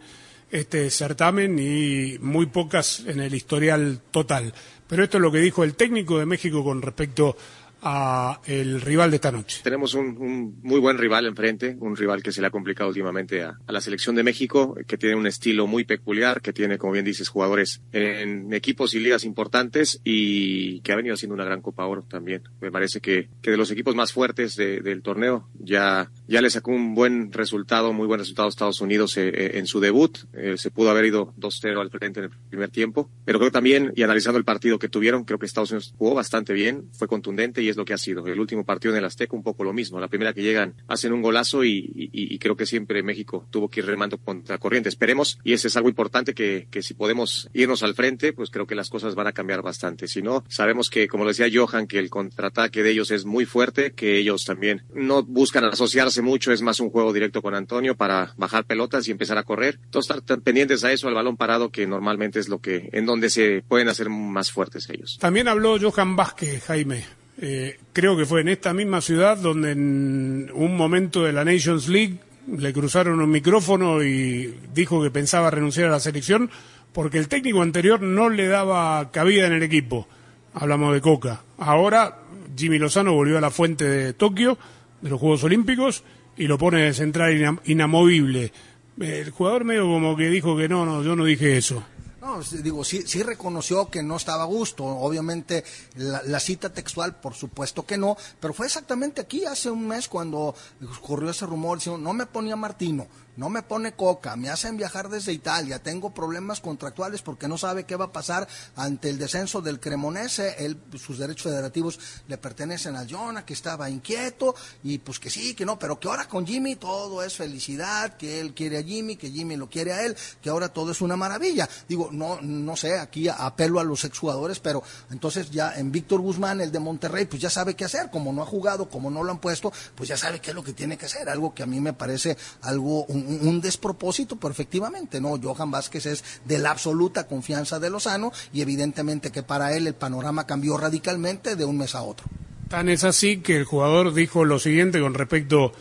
[0.51, 4.53] este certamen y muy pocas en el historial total.
[4.87, 7.35] Pero esto es lo que dijo el técnico de México con respecto
[7.81, 9.61] a el rival de esta noche.
[9.63, 13.57] Tenemos un, muy buen rival enfrente, un rival que se le ha complicado últimamente a,
[13.67, 17.29] la selección de México, que tiene un estilo muy peculiar, que tiene, como bien dices,
[17.29, 22.03] jugadores en equipos y ligas importantes y que ha venido haciendo una gran Copa Oro
[22.03, 22.43] también.
[22.61, 26.71] Me parece que, que de los equipos más fuertes del torneo ya, ya le sacó
[26.71, 30.17] un buen resultado, muy buen resultado a Estados Unidos eh, eh, en su debut.
[30.33, 33.93] Eh, se pudo haber ido 2-0 al frente en el primer tiempo, pero creo también,
[33.95, 37.61] y analizando el partido que tuvieron, creo que Estados Unidos jugó bastante bien, fue contundente
[37.61, 38.27] y es lo que ha sido.
[38.27, 39.99] El último partido en el Azteca un poco lo mismo.
[39.99, 43.85] La primera que llegan hacen un golazo y, creo que siempre México tuvo que ir
[43.85, 44.89] remando contra corriente.
[44.89, 48.67] Esperemos, y ese es algo importante, que, que si podemos irnos al frente, pues creo
[48.67, 50.07] que las cosas van a cambiar bastante.
[50.07, 53.93] Si no, sabemos que, como decía Johan, que el contraataque de ellos es muy fuerte,
[53.93, 58.33] que ellos también no buscan asociarse mucho, es más un juego directo con Antonio para
[58.37, 59.79] bajar pelotas y empezar a correr.
[59.83, 63.29] Entonces, estar pendientes a eso, al balón parado, que normalmente es lo que, en donde
[63.29, 65.17] se pueden hacer más fuertes ellos.
[65.19, 67.05] También habló Johan Vázquez, Jaime.
[67.39, 71.87] Eh, creo que fue en esta misma ciudad donde en un momento de la Nations
[71.87, 76.49] League le cruzaron un micrófono y dijo que pensaba renunciar a la selección
[76.93, 80.07] porque el técnico anterior no le daba cabida en el equipo.
[80.53, 81.43] Hablamos de Coca.
[81.59, 82.19] Ahora
[82.57, 84.57] Jimmy Lozano volvió a la fuente de Tokio,
[85.01, 86.03] de los Juegos Olímpicos,
[86.37, 88.51] y lo pone de central inamovible.
[88.99, 91.83] El jugador medio como que dijo que no, no, yo no dije eso.
[92.21, 94.83] No, digo, sí, sí reconoció que no estaba a gusto.
[94.83, 95.63] Obviamente,
[95.95, 100.53] la, cita textual, por supuesto que no, pero fue exactamente aquí, hace un mes, cuando
[100.99, 103.07] ocurrió ese rumor, diciendo, no me ponía Martino,
[103.37, 107.85] no me pone coca, me hacen viajar desde Italia, tengo problemas contractuales porque no sabe
[107.85, 112.95] qué va a pasar ante el descenso del Cremonese, él, sus derechos federativos le pertenecen
[112.95, 116.45] a Jonah, que estaba inquieto, y pues que sí, que no, pero que ahora con
[116.45, 120.15] Jimmy todo es felicidad, que él quiere a Jimmy, que Jimmy lo quiere a él,
[120.41, 121.69] que ahora todo es una maravilla.
[121.87, 126.61] Digo, no, no sé, aquí apelo a los exjugadores, pero entonces ya en Víctor Guzmán,
[126.61, 129.31] el de Monterrey, pues ya sabe qué hacer, como no ha jugado, como no lo
[129.31, 131.67] han puesto, pues ya sabe qué es lo que tiene que hacer, algo que a
[131.67, 133.26] mí me parece algo, un,
[133.61, 139.31] despropósito, pero efectivamente, no, Johan Vázquez es de la absoluta confianza de Lozano y evidentemente
[139.31, 142.27] que para él el panorama cambió radicalmente de un mes a otro.
[142.69, 145.71] Tan es así que el jugador dijo lo siguiente con respecto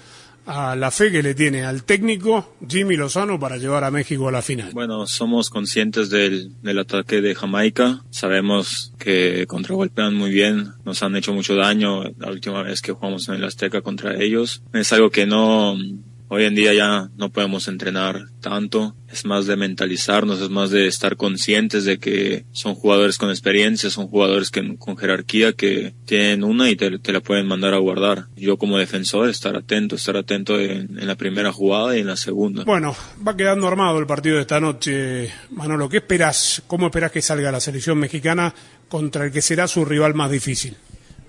[0.46, 4.32] a la fe que le tiene al técnico Jimmy Lozano para llevar a México a
[4.32, 4.70] la final.
[4.72, 8.04] Bueno, somos conscientes del, del ataque de Jamaica.
[8.11, 13.28] Sabemos que contragolpean muy bien, nos han hecho mucho daño la última vez que jugamos
[13.28, 14.62] en el Azteca contra ellos.
[14.72, 15.76] Es algo que no
[16.28, 20.88] Hoy en día ya no podemos entrenar tanto, es más de mentalizarnos, es más de
[20.88, 26.42] estar conscientes de que son jugadores con experiencia, son jugadores que, con jerarquía que tienen
[26.42, 28.26] una y te, la pueden mandar a guardar.
[28.34, 32.16] Yo como defensor estar atento, estar atento en, en, la primera jugada y en la
[32.16, 32.64] segunda.
[32.64, 35.30] Bueno, va quedando armado el partido de esta noche.
[35.50, 36.60] Manolo, ¿qué esperas?
[36.66, 38.52] ¿Cómo esperas que salga la selección mexicana
[38.88, 40.76] contra el que será su rival más difícil?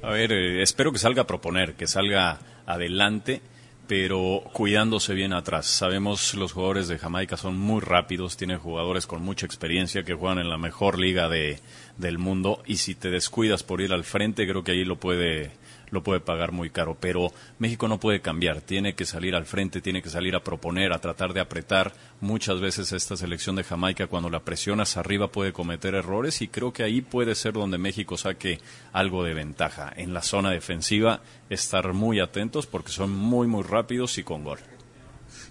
[0.02, 3.42] A ver, eh, espero que salga a proponer, que salga adelante
[3.88, 5.66] pero cuidándose bien atrás.
[5.66, 10.40] Sabemos los jugadores de Jamaica son muy rápidos, tienen jugadores con mucha experiencia que juegan
[10.40, 11.60] en la mejor liga de,
[11.98, 15.52] del mundo y si te descuidas por ir al frente creo que ahí lo puede
[15.90, 16.98] lo puede pagar muy caro.
[17.00, 20.94] Pero México no puede cambiar, tiene que salir al frente, tiene que salir a proponer,
[20.94, 21.94] a tratar de apretar.
[22.22, 26.74] Muchas veces esta selección de Jamaica, cuando la presionas arriba, puede cometer errores y creo
[26.74, 28.60] que ahí puede ser donde México saque
[28.94, 29.92] algo de ventaja.
[29.96, 34.60] En la zona defensiva, estar muy atentos porque son muy, muy rápidos y con gol.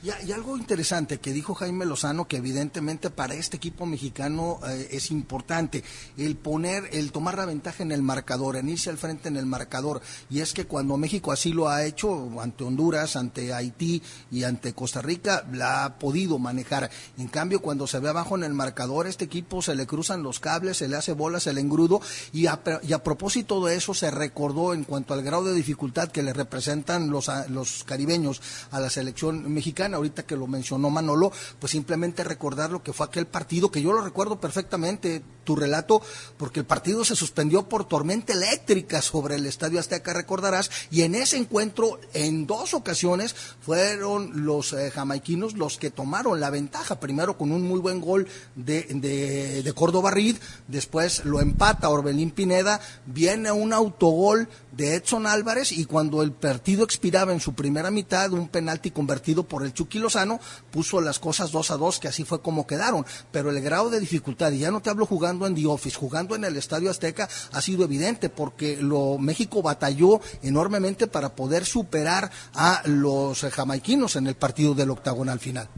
[0.06, 4.86] Y, y, algo interesante que dijo Jaime Lozano, que evidentemente para este equipo mexicano eh,
[4.92, 5.82] es importante,
[6.16, 9.46] el poner, el tomar la ventaja en el marcador, en irse al frente en el
[9.46, 10.00] marcador.
[10.30, 14.74] Y es que cuando México así lo ha hecho, ante Honduras, ante Haití y ante
[14.74, 16.88] Costa Rica, la ha podido manejar.
[17.18, 20.38] En cambio, cuando se ve abajo en el marcador, este equipo se le cruzan los
[20.38, 22.00] cables, se le hace bolas el engrudo.
[22.32, 26.12] Y a, y a propósito de eso, se recordó en cuanto al grado de dificultad
[26.12, 31.32] que le representan los, los caribeños a la selección mexicana ahorita que lo mencionó Manolo,
[31.58, 36.02] pues simplemente recordar lo que fue aquel partido, que yo lo recuerdo perfectamente, tu relato,
[36.36, 41.14] porque el partido se suspendió por tormenta eléctrica sobre el Estadio Azteca, recordarás, y en
[41.14, 47.38] ese encuentro, en dos ocasiones, fueron los eh, jamaiquinos los que tomaron la ventaja, primero
[47.38, 50.36] con un muy buen gol de, de, de Córdoba Reed,
[50.68, 56.84] después lo empata Orbelín Pineda, viene un autogol de Edson Álvarez y cuando el partido
[56.84, 61.52] expiraba en su primera mitad, un penalti convertido por el Chucky Lozano puso las cosas
[61.52, 63.06] dos a dos, que así fue como quedaron.
[63.32, 66.34] Pero el grado de dificultad, y ya no te hablo jugando en The Office, jugando
[66.34, 72.30] en el Estadio Azteca, ha sido evidente porque lo, México batalló enormemente para poder superar
[72.54, 75.68] a los jamaiquinos en el partido del octagonal final.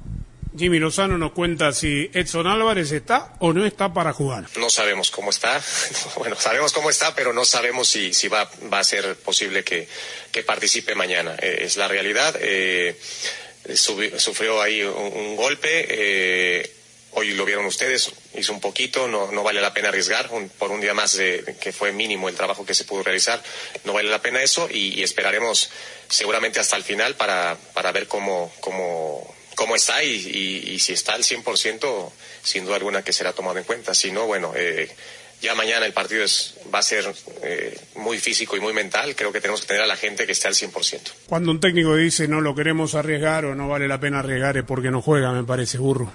[0.58, 4.46] Jimmy Lozano nos cuenta si Edson Álvarez está o no está para jugar.
[4.58, 5.60] No sabemos cómo está.
[6.16, 9.86] Bueno, sabemos cómo está, pero no sabemos si, si va, va a ser posible que,
[10.32, 11.36] que participe mañana.
[11.40, 12.34] Eh, es la realidad.
[12.40, 12.98] Eh,
[13.74, 15.86] sufrió ahí un, un golpe.
[15.88, 16.70] Eh,
[17.12, 20.70] hoy lo vieron ustedes, hizo un poquito, no, no vale la pena arriesgar un, por
[20.70, 23.42] un día más de, que fue mínimo el trabajo que se pudo realizar,
[23.84, 25.70] no vale la pena eso y, y esperaremos
[26.08, 30.92] seguramente hasta el final para, para ver cómo, cómo, cómo está y, y, y, si
[30.92, 32.12] está al 100%,
[32.42, 33.94] sin duda alguna que será tomado en cuenta.
[33.94, 34.88] Si no, bueno, eh,
[35.40, 37.04] ya mañana el partido es, va a ser
[37.42, 39.14] eh, muy físico y muy mental.
[39.14, 41.12] Creo que tenemos que tener a la gente que esté al 100%.
[41.26, 44.64] Cuando un técnico dice no lo queremos arriesgar o no vale la pena arriesgar es
[44.64, 46.10] porque no juega, me parece, burro.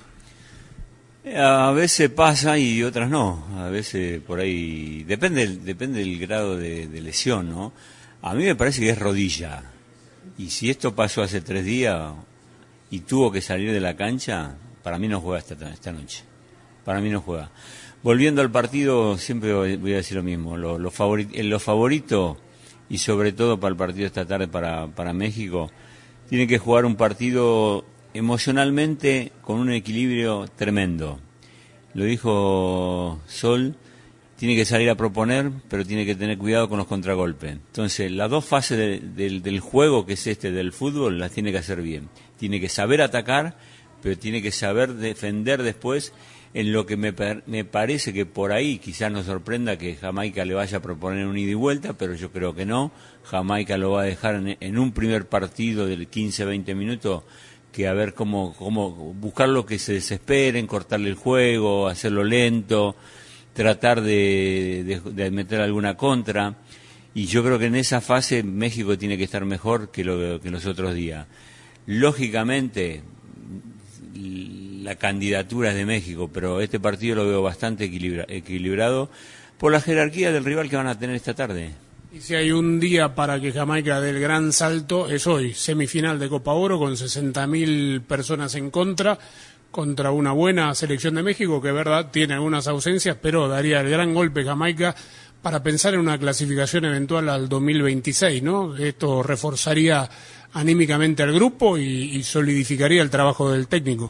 [1.36, 3.48] A veces pasa y otras no.
[3.58, 5.04] A veces por ahí.
[5.04, 7.74] Depende, depende del grado de, de lesión, ¿no?
[8.22, 9.64] A mí me parece que es rodilla.
[10.38, 12.14] Y si esto pasó hace tres días,
[12.94, 16.24] y tuvo que salir de la cancha, para mí no juega esta, esta noche.
[16.86, 17.50] Para mí no juega.
[18.04, 20.58] Volviendo al partido, siempre voy a decir lo mismo.
[20.58, 22.38] Lo, lo, favorit, lo favorito,
[22.90, 25.72] y sobre todo para el partido esta tarde para, México,
[26.30, 31.20] tiene que jugar un partido emocionalmente con un equilibrio tremendo.
[31.94, 33.76] Lo dijo Sol,
[34.36, 37.52] tiene que salir a proponer, pero tiene que tener cuidado con los contragolpes.
[37.52, 41.52] Entonces, las dos fases de, de, del juego, que es este del fútbol, las tiene
[41.52, 42.10] que hacer bien
[42.44, 43.56] tiene que saber atacar,
[44.02, 46.12] pero tiene que saber defender después
[46.54, 47.14] en lo que me,
[47.48, 51.38] me, parece que por ahí quizás nos sorprenda que Jamaica le vaya a proponer un
[51.38, 52.92] ida y vuelta, pero yo creo que no.
[53.24, 57.24] Jamaica lo va a dejar en, en un primer partido de 15-20 minutos
[57.72, 62.96] que a ver cómo, cómo buscar lo que se desesperen, cortarle el juego, hacerlo lento,
[63.54, 66.56] tratar de, de, de meter alguna contra.
[67.16, 70.52] Y yo creo que en esa fase México tiene que estar mejor que, lo, que
[70.52, 71.28] los otros días.
[71.86, 73.04] Lógicamente,
[74.84, 79.10] la candidatura es de México, pero este partido lo veo bastante equilibra, equilibrado
[79.58, 81.72] por la jerarquía del rival que van a tener esta tarde.
[82.14, 86.20] Y si hay un día para que Jamaica dé el gran salto, es hoy, semifinal
[86.20, 89.18] de Copa Oro con 60.000 personas en contra,
[89.72, 94.14] contra una buena selección de México, que verdad tiene algunas ausencias, pero daría el gran
[94.14, 94.94] golpe Jamaica
[95.42, 98.78] para pensar en una clasificación eventual al 2026, ¿no?
[98.78, 100.08] Esto reforzaría
[100.54, 104.10] anímicamente al grupo y, y, solidificaría el trabajo del técnico.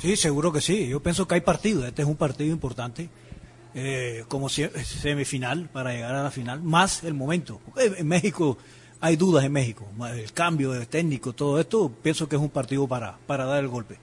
[0.00, 0.88] Sí, seguro que sí.
[0.88, 1.86] Yo pienso que hay partido.
[1.86, 3.08] Este es un partido importante,
[3.74, 7.60] eh, como semifinal para llegar a la final, más el momento.
[7.76, 8.58] En México
[9.00, 9.86] hay dudas en México.
[10.14, 13.68] El cambio de técnico, todo esto, pienso que es un partido para, para dar el
[13.68, 13.98] golpe.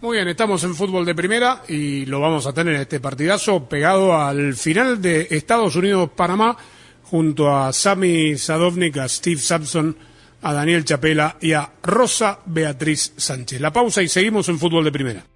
[0.00, 4.16] Muy bien, estamos en fútbol de primera y lo vamos a tener este partidazo pegado
[4.16, 6.56] al final de Estados Unidos-Panamá
[7.04, 9.96] junto a Sami Sadovnik, a Steve Sampson
[10.42, 13.60] a Daniel Chapela y a Rosa Beatriz Sánchez.
[13.60, 15.35] La pausa y seguimos en fútbol de primera.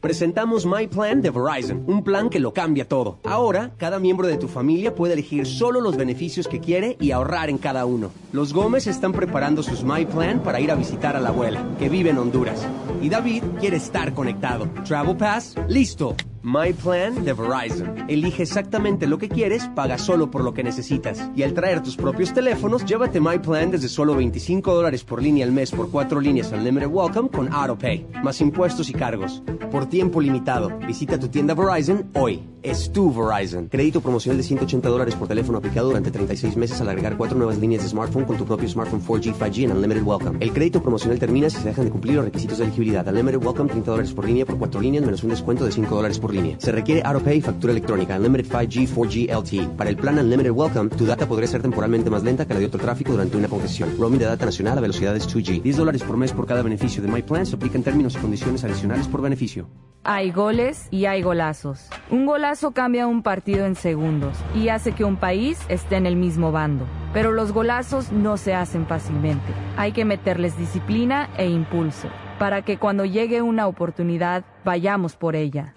[0.00, 3.18] Presentamos My Plan de Verizon, un plan que lo cambia todo.
[3.24, 7.50] Ahora, cada miembro de tu familia puede elegir solo los beneficios que quiere y ahorrar
[7.50, 8.12] en cada uno.
[8.32, 11.88] Los Gómez están preparando sus My Plan para ir a visitar a la abuela, que
[11.88, 12.64] vive en Honduras.
[13.02, 14.68] Y David quiere estar conectado.
[14.86, 16.14] Travel Pass, listo.
[16.48, 18.06] My Plan de Verizon.
[18.08, 21.30] Elige exactamente lo que quieres, paga solo por lo que necesitas.
[21.36, 25.44] Y al traer tus propios teléfonos, llévate My Plan desde solo 25 dólares por línea
[25.44, 29.42] al mes por cuatro líneas Unlimited Welcome con AutoPay, más impuestos y cargos.
[29.70, 32.42] Por tiempo limitado, visita tu tienda Verizon hoy.
[32.62, 33.68] Es tu Verizon.
[33.68, 37.58] Crédito promocional de 180 dólares por teléfono aplicado durante 36 meses al agregar cuatro nuevas
[37.58, 40.38] líneas de smartphone con tu propio smartphone 4G, 5G en Unlimited Welcome.
[40.40, 43.06] El crédito promocional termina si se dejan de cumplir los requisitos de elegibilidad.
[43.06, 46.18] Unlimited Welcome 30 dólares por línea por cuatro líneas menos un descuento de 5 dólares
[46.18, 46.56] por línea.
[46.58, 48.16] Se requiere AutoPay y factura electrónica.
[48.16, 49.68] Unlimited 5G, 4G LTE.
[49.76, 52.66] Para el plan Unlimited Welcome, tu data podría ser temporalmente más lenta que la de
[52.66, 53.94] otro tráfico durante una congestión.
[53.96, 55.62] Roaming de data nacional a velocidades 2G.
[55.62, 58.64] 10 dólares por mes por cada beneficio de My Plan se aplican términos y condiciones
[58.64, 59.68] adicionales por beneficio.
[60.04, 61.88] Hay goles y hay golazos.
[62.10, 66.16] Un golazo cambia un partido en segundos y hace que un país esté en el
[66.16, 66.86] mismo bando.
[67.12, 69.52] Pero los golazos no se hacen fácilmente.
[69.76, 75.74] Hay que meterles disciplina e impulso para que cuando llegue una oportunidad vayamos por ella.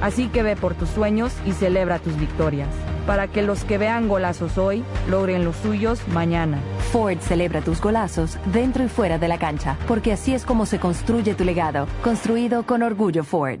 [0.00, 2.68] Así que ve por tus sueños y celebra tus victorias,
[3.06, 6.60] para que los que vean golazos hoy logren los suyos mañana.
[6.92, 10.78] Ford celebra tus golazos dentro y fuera de la cancha, porque así es como se
[10.78, 13.60] construye tu legado, construido con orgullo Ford.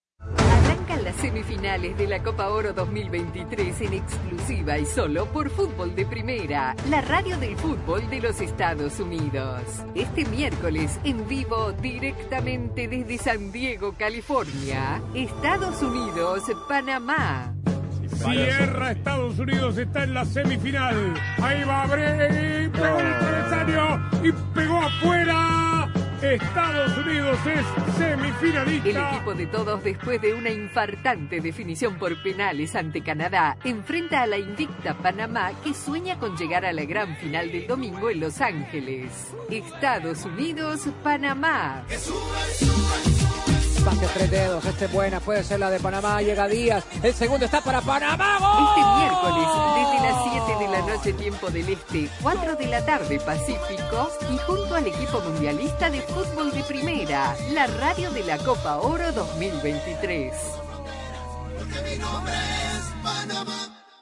[0.21, 6.05] Arrancan las semifinales de la Copa Oro 2023 en exclusiva y solo por Fútbol de
[6.05, 9.63] Primera, la radio del fútbol de los Estados Unidos.
[9.95, 17.53] Este miércoles en vivo directamente desde San Diego, California, Estados Unidos, Panamá.
[18.15, 21.13] Cierra Estados Unidos, está en la semifinal.
[21.41, 25.70] Ahí va Bray, pegó el travesaño y pegó afuera.
[26.21, 28.89] Estados Unidos es semifinalista.
[28.89, 34.27] El equipo de todos, después de una infartante definición por penales ante Canadá, enfrenta a
[34.27, 38.39] la invicta Panamá que sueña con llegar a la gran final del domingo en Los
[38.39, 39.33] Ángeles.
[39.49, 41.83] Estados Unidos, Panamá.
[43.85, 47.45] Pase tres dedos, este es buena, puede ser la de Panamá, llega Díaz, el segundo
[47.45, 48.37] está para Panamá.
[48.69, 53.19] Este miércoles, desde las 7 de la noche tiempo del Este, 4 de la tarde
[53.19, 58.77] Pacífico, y junto al equipo mundialista de fútbol de primera, la radio de la Copa
[58.77, 60.33] Oro 2023.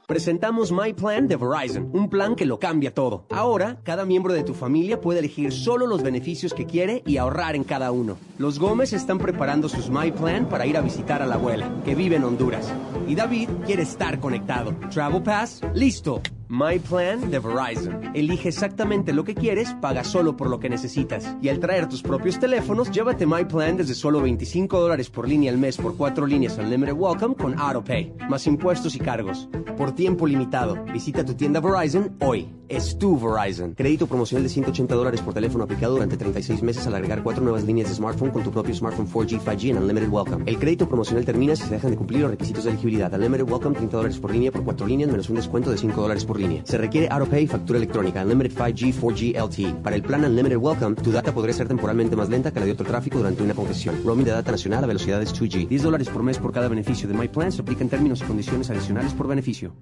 [0.10, 3.28] Presentamos My Plan de Verizon, un plan que lo cambia todo.
[3.30, 7.56] Ahora, cada miembro de tu familia puede elegir solo los beneficios que quiere y ahorrar
[7.56, 8.18] en cada uno.
[8.40, 11.94] Los Gómez están preparando sus My Plan para ir a visitar a la abuela, que
[11.94, 12.74] vive en Honduras.
[13.08, 14.74] Y David quiere estar conectado.
[14.90, 16.24] Travel Pass, listo.
[16.52, 18.10] My Plan de Verizon.
[18.16, 21.36] Elige exactamente lo que quieres, paga solo por lo que necesitas.
[21.44, 25.52] Y al traer tus propios teléfonos, llévate My Plan desde solo 25 dólares por línea
[25.52, 29.48] al mes por cuatro líneas Unlimited Welcome con AutoPay, más impuestos y cargos.
[29.78, 32.50] Por tiempo limitado, visita tu tienda Verizon hoy.
[32.68, 33.74] Es tu Verizon.
[33.74, 37.64] Crédito promocional de 180 dólares por teléfono aplicado durante 36 meses al agregar cuatro nuevas
[37.64, 40.44] líneas de smartphone con tu propio smartphone 4G, 5G en Unlimited Welcome.
[40.48, 43.14] El crédito promocional termina si se dejan de cumplir los requisitos de elegibilidad.
[43.14, 46.26] Unlimited Welcome 30 dólares por línea por cuatro líneas menos un descuento de 5 dólares
[46.26, 48.24] por Se requiere AutoPay factura electrónica.
[48.24, 49.74] Unlimited 5G, 4G LTE.
[49.84, 52.72] Para el plan Unlimited Welcome, tu data podría ser temporalmente más lenta que la de
[52.72, 54.02] otro tráfico durante una congestión.
[54.04, 55.68] Roaming de data nacional a velocidades 2G.
[55.68, 58.70] 10 dólares por mes por cada beneficio de My Plan se aplican términos y condiciones
[58.70, 59.74] adicionales por beneficio.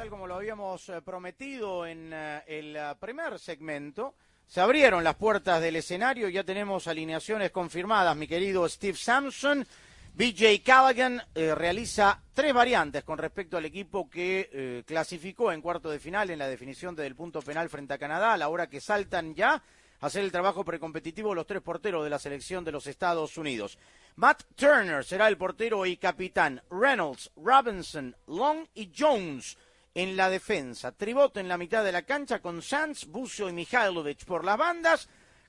[0.00, 4.14] Tal como lo habíamos eh, prometido en eh, el eh, primer segmento,
[4.50, 9.64] se abrieron las puertas del escenario, ya tenemos alineaciones confirmadas, mi querido Steve Sampson.
[10.12, 15.88] BJ Callaghan eh, realiza tres variantes con respecto al equipo que eh, clasificó en cuarto
[15.88, 18.80] de final en la definición del punto penal frente a Canadá, a la hora que
[18.80, 19.52] saltan ya
[20.00, 23.78] a hacer el trabajo precompetitivo los tres porteros de la selección de los Estados Unidos.
[24.16, 26.60] Matt Turner será el portero y capitán.
[26.72, 29.56] Reynolds, Robinson, Long y Jones
[29.94, 30.92] en la defensa.
[30.92, 35.08] Tribot en la mitad de la cancha con Sanz, Bucio y Mihailovic por las bandas.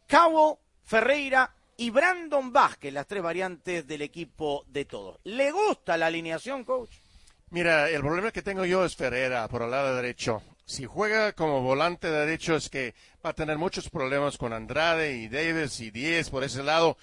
[0.09, 5.19] Cowell, Ferreira y Brandon Vázquez, las tres variantes del equipo de todos.
[5.23, 6.91] ¿Le gusta la alineación, coach?
[7.49, 10.41] Mira, el problema que tengo yo es Ferreira por el lado derecho.
[10.65, 15.27] Si juega como volante derecho es que va a tener muchos problemas con Andrade y
[15.27, 16.97] Davis y Díez por ese lado.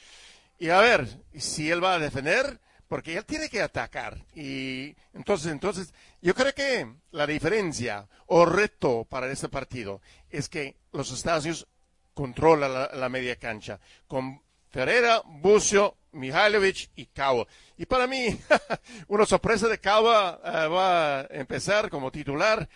[0.59, 4.25] Y a ver, si él va a defender, porque él tiene que atacar.
[4.35, 10.77] Y entonces, entonces, yo creo que la diferencia o reto para este partido es que
[10.93, 11.69] los Estados Unidos
[12.15, 13.79] controlan la, la media cancha
[14.09, 17.47] con Ferreira, Bucio, Mihailovic y Cabo.
[17.77, 18.39] Y para mí,
[19.09, 22.69] una sorpresa de Cabo eh, va a empezar como titular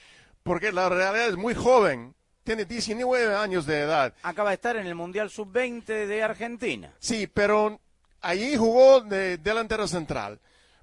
[0.43, 2.15] porque la realidad es muy joven.
[2.45, 4.15] Tiene 19 años de edad.
[4.23, 6.93] Acaba de estar en el Mundial Sub-20 de Argentina.
[6.99, 7.81] Sí, pero
[8.23, 10.41] allí jugó de delantero central.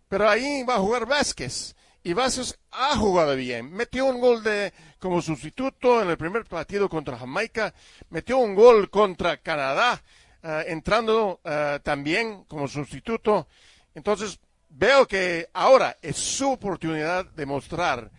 [0.07, 1.75] Pero ahí va a jugar Vázquez.
[2.03, 3.71] Y Vázquez ha jugado bien.
[3.71, 7.73] Metió un gol de como sustituto en el primer partido contra Jamaica.
[8.09, 10.01] Metió un gol contra Canadá,
[10.41, 13.47] eh, entrando eh, también como sustituto.
[13.93, 18.09] Entonces, veo que ahora es su oportunidad de mostrar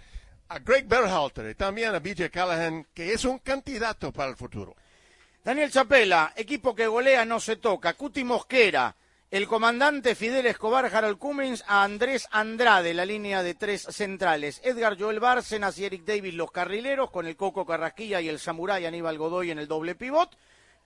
[0.49, 4.75] a Greg Berhalter y también a BJ Callahan que es un candidato para el futuro.
[5.43, 7.95] Daniel Chapela, equipo que golea no se toca.
[7.95, 8.95] Cuti Mosquera,
[9.31, 14.61] el comandante Fidel Escobar, Harold Cummins, a Andrés Andrade, la línea de tres centrales.
[14.65, 18.87] Edgar Joel Bárcenas y Eric Davis, los carrileros, con el Coco Carrasquilla y el Samurai
[18.87, 20.37] Aníbal Godoy en el doble pivot.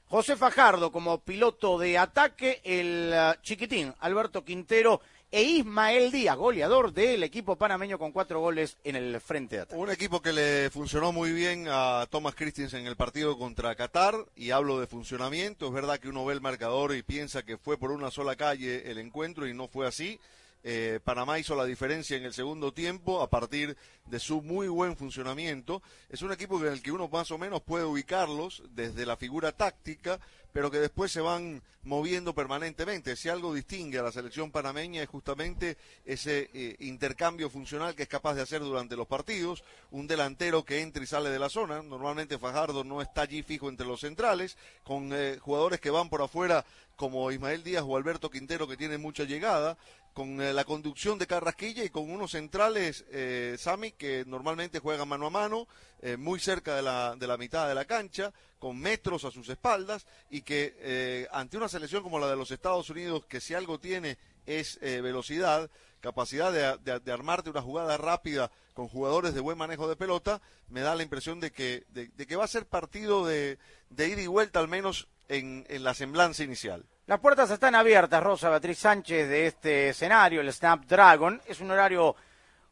[0.08, 5.00] José Fajardo como piloto de ataque, el uh, chiquitín Alberto Quintero
[5.34, 9.80] e Ismael Díaz, goleador del equipo panameño con cuatro goles en el frente de ataque.
[9.80, 14.14] Un equipo que le funcionó muy bien a Thomas Christensen en el partido contra Qatar,
[14.36, 17.76] y hablo de funcionamiento, es verdad que uno ve el marcador y piensa que fue
[17.76, 20.20] por una sola calle el encuentro y no fue así.
[20.62, 23.76] Eh, Panamá hizo la diferencia en el segundo tiempo a partir
[24.06, 25.82] de su muy buen funcionamiento.
[26.10, 29.50] Es un equipo en el que uno más o menos puede ubicarlos desde la figura
[29.50, 30.20] táctica,
[30.54, 33.16] pero que después se van moviendo permanentemente.
[33.16, 35.76] Si algo distingue a la selección panameña es justamente
[36.06, 40.80] ese eh, intercambio funcional que es capaz de hacer durante los partidos, un delantero que
[40.80, 44.56] entra y sale de la zona, normalmente Fajardo no está allí fijo entre los centrales,
[44.84, 49.02] con eh, jugadores que van por afuera como Ismael Díaz o Alberto Quintero que tienen
[49.02, 49.76] mucha llegada,
[50.14, 55.08] con eh, la conducción de Carrasquilla y con unos centrales, eh, Sami, que normalmente juegan
[55.08, 55.68] mano a mano,
[56.00, 59.48] eh, muy cerca de la, de la mitad de la cancha, con metros a sus
[59.48, 63.54] espaldas, y que eh, ante una selección como la de los Estados Unidos, que si
[63.54, 69.40] algo tiene es velocidad, capacidad de, de- de armarte una jugada rápida con jugadores de
[69.40, 72.66] buen manejo de pelota, me da la impresión de que, de, que va a ser
[72.66, 73.58] partido de,
[73.88, 76.84] de ida y vuelta, al menos en, en la semblanza inicial.
[77.06, 81.38] Las puertas están abiertas, Rosa Beatriz Sánchez, de este escenario, el Snapdragon.
[81.46, 82.16] Es un horario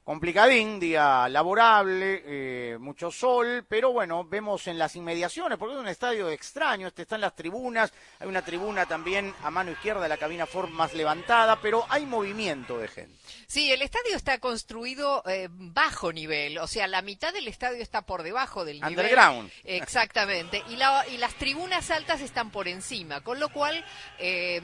[0.05, 5.89] complicadín, día laborable, eh, mucho sol, pero bueno, vemos en las inmediaciones, porque es un
[5.89, 10.09] estadio extraño, este está en las tribunas, hay una tribuna también a mano izquierda de
[10.09, 13.17] la cabina Ford más levantada, pero hay movimiento de gente.
[13.47, 18.03] Sí, el estadio está construido eh, bajo nivel, o sea, la mitad del estadio está
[18.03, 18.93] por debajo del nivel.
[18.93, 19.51] Underground.
[19.65, 23.85] Exactamente, y, la- y las tribunas altas están por encima, con lo cual
[24.19, 24.61] eh,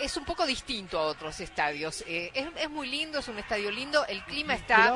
[0.00, 2.04] es un poco distinto a otros estadios.
[2.06, 4.88] Eh, es, es muy lindo, es un estadio lindo, el clima está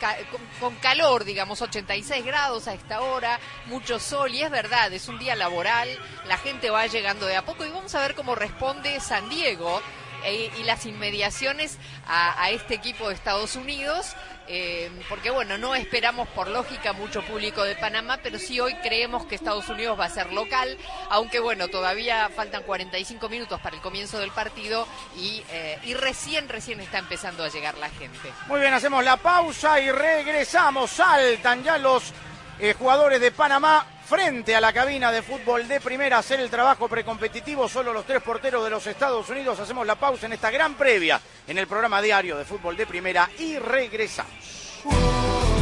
[0.00, 4.90] ca- con, con calor, digamos, 86 grados a esta hora, mucho sol, y es verdad,
[4.92, 5.88] es un día laboral,
[6.26, 9.82] la gente va llegando de a poco, y vamos a ver cómo responde San Diego
[10.24, 14.14] e- y las inmediaciones a, este equipo de Estados Unidos,
[14.46, 19.24] eh, porque bueno, no esperamos por lógica mucho público de Panamá, pero sí hoy creemos
[19.26, 20.76] que Estados Unidos va a ser local,
[21.10, 26.48] aunque bueno, todavía faltan 45 minutos para el comienzo del partido y, eh, y recién,
[26.48, 28.32] recién está empezando a llegar la gente.
[28.46, 30.90] Muy bien, hacemos la pausa y regresamos.
[30.90, 32.12] Saltan ya los
[32.58, 36.88] eh, jugadores de Panamá frente a la cabina de fútbol de primera hacer el trabajo
[36.88, 37.68] precompetitivo.
[37.68, 39.58] Solo los tres porteros de los Estados Unidos.
[39.60, 43.30] Hacemos la pausa en esta gran previa en el programa diario de fútbol de primera
[43.38, 45.53] y regresamos.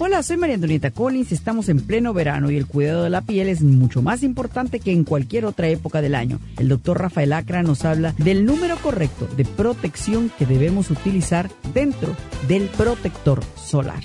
[0.00, 1.32] Hola, soy María Antonieta Collins.
[1.32, 4.92] Estamos en pleno verano y el cuidado de la piel es mucho más importante que
[4.92, 6.38] en cualquier otra época del año.
[6.56, 12.14] El doctor Rafael Acra nos habla del número correcto de protección que debemos utilizar dentro
[12.46, 14.04] del protector solar.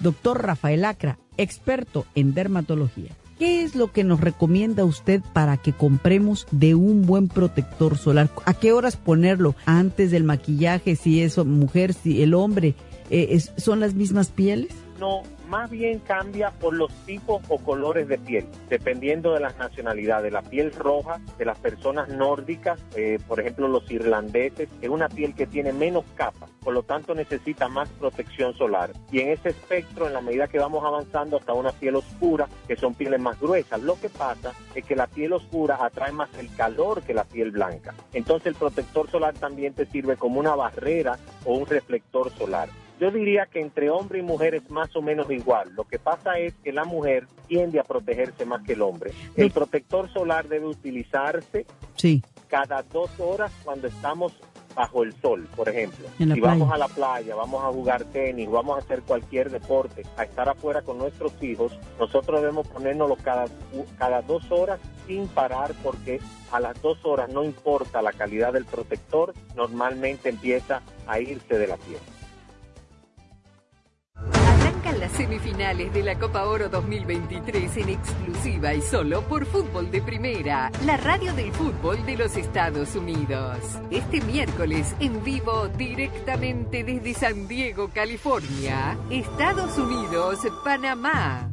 [0.00, 3.10] Doctor Rafael Acra, experto en dermatología.
[3.38, 8.30] ¿Qué es lo que nos recomienda usted para que compremos de un buen protector solar?
[8.46, 9.54] ¿A qué horas ponerlo?
[9.66, 10.96] ¿Antes del maquillaje?
[10.96, 12.74] Si es mujer, si el hombre,
[13.10, 14.72] eh, ¿son las mismas pieles?
[14.98, 20.32] No, más bien cambia por los tipos o colores de piel, dependiendo de las nacionalidades.
[20.32, 25.34] La piel roja de las personas nórdicas, eh, por ejemplo los irlandeses, es una piel
[25.34, 28.90] que tiene menos capas, por lo tanto necesita más protección solar.
[29.10, 32.76] Y en ese espectro, en la medida que vamos avanzando hasta una piel oscura, que
[32.76, 36.54] son pieles más gruesas, lo que pasa es que la piel oscura atrae más el
[36.54, 37.94] calor que la piel blanca.
[38.12, 42.68] Entonces el protector solar también te sirve como una barrera o un reflector solar.
[43.00, 45.70] Yo diría que entre hombre y mujer es más o menos igual.
[45.74, 49.12] Lo que pasa es que la mujer tiende a protegerse más que el hombre.
[49.36, 51.66] El protector solar debe utilizarse
[51.96, 52.22] Sí.
[52.48, 54.32] cada dos horas cuando estamos
[54.74, 56.06] bajo el sol, por ejemplo.
[56.18, 56.40] Si playa.
[56.42, 60.48] vamos a la playa, vamos a jugar tenis, vamos a hacer cualquier deporte, a estar
[60.50, 63.46] afuera con nuestros hijos, nosotros debemos ponérnoslo cada,
[63.98, 66.20] cada dos horas sin parar porque
[66.52, 71.66] a las dos horas no importa la calidad del protector, normalmente empieza a irse de
[71.68, 71.98] la piel.
[75.16, 80.98] Semifinales de la Copa Oro 2023 en exclusiva y solo por Fútbol de Primera, la
[80.98, 83.58] radio del fútbol de los Estados Unidos.
[83.90, 91.48] Este miércoles en vivo directamente desde San Diego, California, Estados Unidos, Panamá.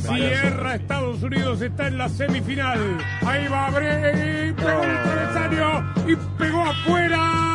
[0.00, 2.98] Cierra Estados Unidos, está en la semifinal.
[3.26, 7.53] Ahí va Bray, pegó el travesaño y pegó afuera.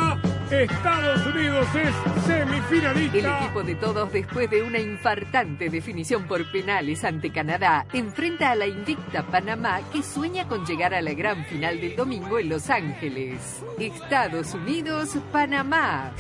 [0.51, 3.39] Estados Unidos es El semifinalista.
[3.39, 8.65] equipo de todos, después de una infartante definición por penales ante Canadá, enfrenta a la
[8.65, 13.61] invicta Panamá que sueña con llegar a la gran final del domingo en Los Ángeles.
[13.77, 16.13] Estados Unidos, Panamá.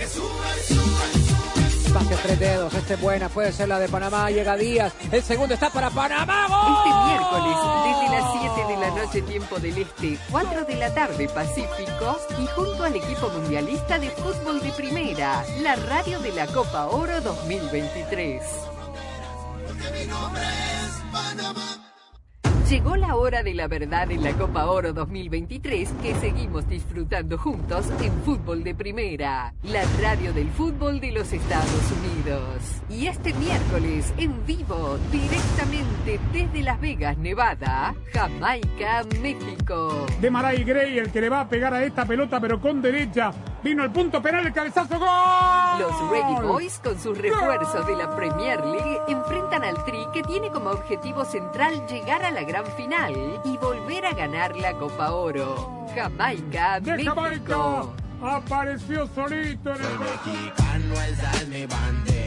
[1.93, 5.55] Pase tres dedos, este es buena, puede ser la de Panamá, llega Díaz, el segundo
[5.55, 10.65] está para Panamá, Este miércoles, desde las 7 de la noche, tiempo del Este, 4
[10.65, 16.19] de la tarde, Pacífico, y junto al equipo mundialista de fútbol de primera, la radio
[16.19, 18.43] de la Copa Oro 2023.
[22.69, 27.87] Llegó la hora de la verdad en la Copa Oro 2023 que seguimos disfrutando juntos
[27.99, 32.83] en Fútbol de Primera, la radio del fútbol de los Estados Unidos.
[32.87, 40.05] Y este miércoles en vivo, directamente desde Las Vegas, Nevada, Jamaica, México.
[40.21, 43.31] De Maray Gray, el que le va a pegar a esta pelota, pero con derecha.
[43.63, 45.07] Vino el punto penal, el cabezazo, ¡gol!
[45.79, 50.49] Los Reggae Boys, con sus refuerzos de la Premier League, enfrentan al Tri que tiene
[50.49, 55.85] como objetivo central llegar a la gran final y volver a ganar la Copa Oro.
[55.95, 57.15] Jamaica, De México.
[57.15, 57.99] Jamaica.
[58.21, 61.71] Apareció solito en el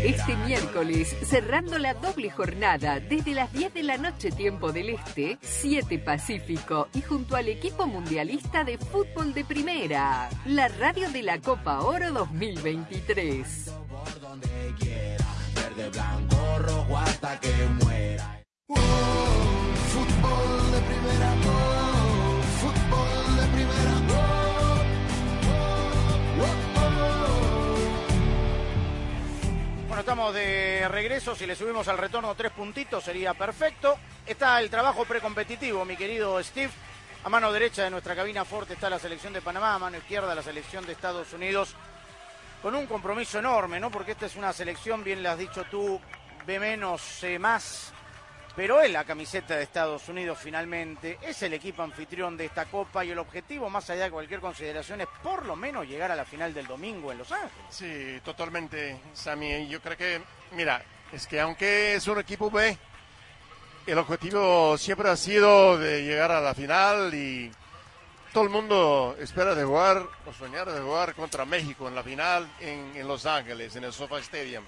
[0.05, 5.37] Este miércoles, cerrando la doble jornada desde las 10 de la noche tiempo del Este,
[5.43, 11.39] 7 Pacífico y junto al equipo mundialista de fútbol de primera, la radio de la
[11.41, 13.70] Copa Oro 2023.
[15.55, 17.53] Verde, blanco, rojo hasta que
[17.83, 18.43] muera.
[20.23, 21.35] Fútbol de primera,
[22.61, 23.93] fútbol de primera,
[29.89, 31.35] Bueno, estamos de regreso.
[31.35, 33.99] Si le subimos al retorno tres puntitos sería perfecto.
[34.25, 36.70] Está el trabajo precompetitivo, mi querido Steve.
[37.25, 40.35] A mano derecha de nuestra cabina fuerte está la selección de Panamá, a mano izquierda
[40.35, 41.75] la selección de Estados Unidos.
[42.62, 43.91] Con un compromiso enorme, ¿no?
[43.91, 46.01] Porque esta es una selección, bien lo has dicho tú,
[46.47, 47.93] B menos, C más.
[48.55, 53.03] Pero es la camiseta de Estados Unidos finalmente, es el equipo anfitrión de esta copa
[53.03, 56.26] y el objetivo, más allá de cualquier consideración, es por lo menos llegar a la
[56.26, 57.53] final del domingo en Los Ángeles.
[57.70, 59.68] Sí, totalmente, Sammy.
[59.68, 60.20] Yo creo que,
[60.53, 60.82] mira,
[61.12, 62.76] es que aunque es un equipo B,
[63.86, 67.50] el objetivo siempre ha sido de llegar a la final y
[68.34, 72.50] todo el mundo espera de jugar o soñar de jugar contra México en la final
[72.61, 74.64] en, en Los Ángeles, en el SoFi Stadium.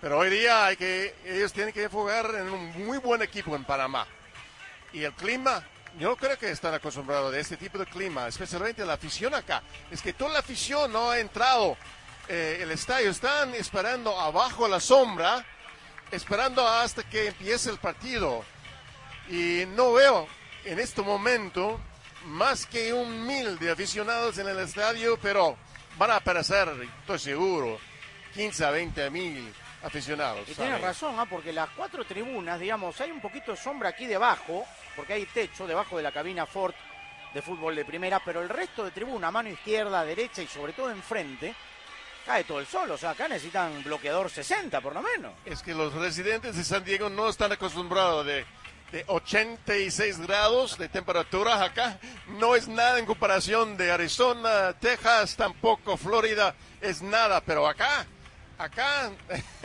[0.00, 3.64] Pero hoy día hay que, ellos tienen que jugar en un muy buen equipo en
[3.64, 4.06] Panamá.
[4.92, 5.64] Y el clima,
[5.98, 9.62] yo no creo que están acostumbrados de este tipo de clima, especialmente la afición acá.
[9.90, 11.76] Es que toda la afición no ha entrado
[12.28, 15.44] eh, el estadio, están esperando abajo la sombra,
[16.10, 18.44] esperando hasta que empiece el partido.
[19.30, 20.28] Y no veo
[20.64, 21.80] en este momento
[22.26, 25.56] más que un mil de aficionados en el estadio, pero
[25.96, 26.68] van a aparecer,
[27.00, 27.78] estoy seguro,
[28.34, 29.54] 15 a 20 mil
[29.86, 30.48] aficionados.
[30.48, 31.26] Y tienes razón, ¿ah?
[31.28, 34.64] porque las cuatro tribunas, digamos, hay un poquito de sombra aquí debajo,
[34.94, 36.74] porque hay techo debajo de la cabina Ford
[37.32, 40.90] de fútbol de primera, pero el resto de tribuna, mano izquierda, derecha y sobre todo
[40.90, 41.54] enfrente,
[42.24, 42.90] cae todo el sol.
[42.90, 45.32] O sea, acá necesitan bloqueador 60 por lo menos.
[45.44, 48.46] Es que los residentes de San Diego no están acostumbrados de,
[48.90, 51.98] de 86 grados de temperatura acá.
[52.38, 56.54] No es nada en comparación de Arizona, Texas, tampoco Florida.
[56.80, 58.06] Es nada, pero acá,
[58.58, 59.10] acá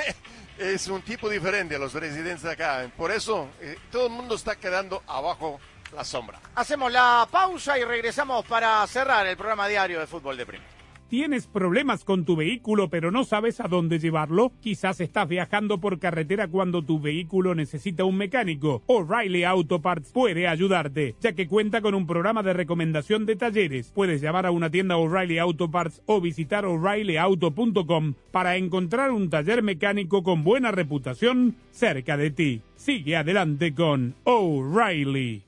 [0.58, 2.90] es un tipo diferente a los residentes de acá.
[2.96, 5.60] Por eso eh, todo el mundo está quedando abajo
[5.94, 6.40] la sombra.
[6.56, 10.81] Hacemos la pausa y regresamos para cerrar el programa diario de fútbol de Primera.
[11.12, 14.54] ¿Tienes problemas con tu vehículo pero no sabes a dónde llevarlo?
[14.62, 18.82] Quizás estás viajando por carretera cuando tu vehículo necesita un mecánico.
[18.86, 23.92] O'Reilly Auto Parts puede ayudarte, ya que cuenta con un programa de recomendación de talleres.
[23.94, 29.64] Puedes llamar a una tienda O'Reilly Auto Parts o visitar o'ReillyAuto.com para encontrar un taller
[29.64, 32.62] mecánico con buena reputación cerca de ti.
[32.78, 35.44] Sigue adelante con O'Reilly.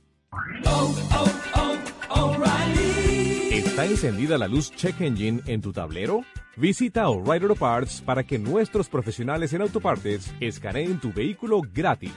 [3.53, 6.21] ¿Está encendida la luz Check Engine en tu tablero?
[6.55, 12.11] Visita O'Reilly Auto Parts para que nuestros profesionales en autopartes escaneen tu vehículo gratis.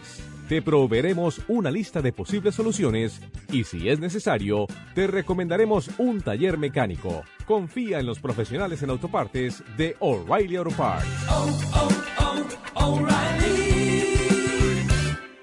[0.49, 3.20] Te proveeremos una lista de posibles soluciones
[3.53, 4.64] y si es necesario,
[4.95, 7.22] te recomendaremos un taller mecánico.
[7.45, 11.07] Confía en los profesionales en autopartes de O'Reilly Auto Parts.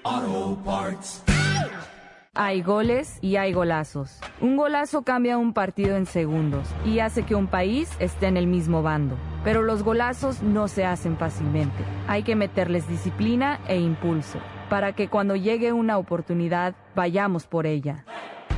[0.02, 1.33] Auto Parts.
[2.36, 4.18] Hay goles y hay golazos.
[4.40, 8.48] Un golazo cambia un partido en segundos y hace que un país esté en el
[8.48, 9.14] mismo bando.
[9.44, 11.84] Pero los golazos no se hacen fácilmente.
[12.08, 18.04] Hay que meterles disciplina e impulso para que cuando llegue una oportunidad vayamos por ella.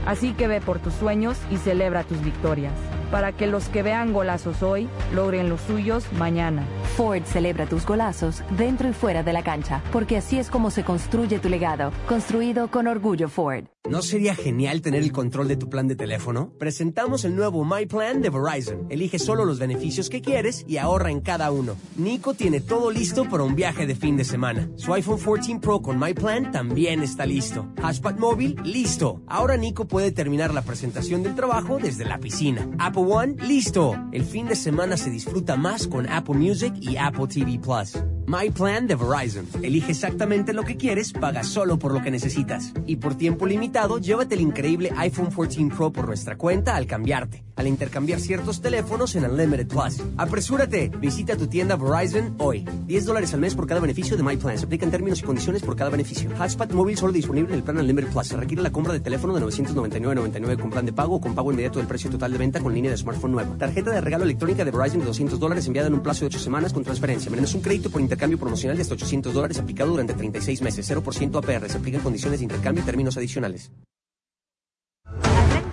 [0.06, 2.72] Así que ve por tus sueños y celebra tus victorias,
[3.10, 6.62] para que los que vean golazos hoy logren los suyos mañana.
[6.86, 10.84] Ford celebra tus golazos dentro y fuera de la cancha, porque así es como se
[10.84, 13.64] construye tu legado, construido con orgullo Ford.
[13.88, 16.50] ¿No sería genial tener el control de tu plan de teléfono?
[16.58, 18.86] Presentamos el nuevo My Plan de Verizon.
[18.90, 21.76] Elige solo los beneficios que quieres y ahorra en cada uno.
[21.96, 24.68] Nico tiene todo listo para un viaje de fin de semana.
[24.74, 27.68] Su iPhone 14 Pro con My Plan también está listo.
[27.80, 29.22] Hotspot móvil, listo.
[29.28, 32.68] Ahora Nico puede terminar la presentación del trabajo desde la piscina.
[32.80, 33.94] Apple One, listo.
[34.10, 37.96] El fin de semana se disfruta más con Apple Music y Apple TV Plus.
[38.26, 39.46] My Plan de Verizon.
[39.62, 42.72] Elige exactamente lo que quieres, paga solo por lo que necesitas.
[42.86, 47.45] Y por tiempo limitado, llévate el increíble iPhone 14 Pro por nuestra cuenta al cambiarte.
[47.56, 50.02] Al intercambiar ciertos teléfonos en Unlimited Plus.
[50.18, 52.68] Apresúrate, visita tu tienda Verizon hoy.
[52.86, 54.58] 10 dólares al mes por cada beneficio de My Plan.
[54.58, 56.30] Se aplican términos y condiciones por cada beneficio.
[56.38, 58.26] Hotspot móvil solo disponible en el plan Unlimited Plus.
[58.26, 61.50] Se requiere la compra de teléfono de 999.99 con plan de pago o con pago
[61.50, 63.56] inmediato del precio total de venta con línea de smartphone nueva.
[63.56, 66.38] Tarjeta de regalo electrónica de Verizon de 200 dólares enviada en un plazo de 8
[66.38, 67.30] semanas con transferencia.
[67.30, 70.90] Menos un crédito por intercambio promocional de hasta 800 dólares aplicado durante 36 meses.
[70.90, 71.70] 0% APR.
[71.70, 73.70] Se aplican condiciones de intercambio y términos adicionales.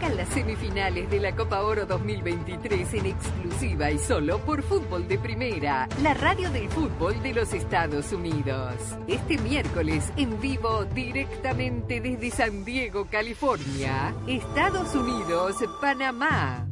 [0.09, 5.87] Las semifinales de la Copa Oro 2023 en exclusiva y solo por Fútbol de Primera,
[6.03, 8.75] la radio del fútbol de los Estados Unidos.
[9.07, 16.67] Este miércoles en vivo directamente desde San Diego, California, Estados Unidos, Panamá.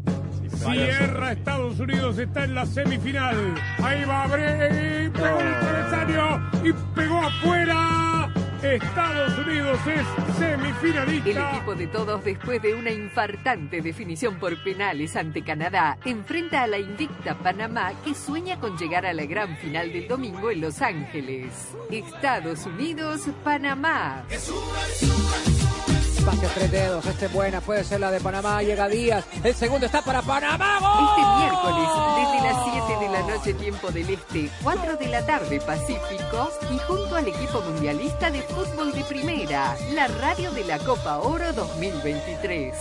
[0.49, 3.55] Cierra Estados Unidos, está en la semifinal.
[3.81, 8.10] Ahí va Bray, pegó el travesaño y pegó afuera.
[8.63, 11.29] Estados Unidos es semifinalista.
[11.29, 16.67] El equipo de todos, después de una infartante definición por penales ante Canadá, enfrenta a
[16.67, 20.81] la invicta Panamá que sueña con llegar a la gran final del domingo en Los
[20.81, 21.51] Ángeles.
[21.89, 24.25] Estados Unidos, Panamá.
[26.21, 29.87] Espacio tres dedos, este es buena, puede ser la de Panamá, llega Díaz, el segundo
[29.87, 31.09] está para Panamá, ¡gol!
[31.09, 36.51] Este miércoles, desde las 7 de noche tiempo del Este, 4 de la tarde Pacífico,
[36.71, 41.53] y junto al equipo mundialista de fútbol de primera, la radio de la Copa Oro
[41.53, 42.75] 2023.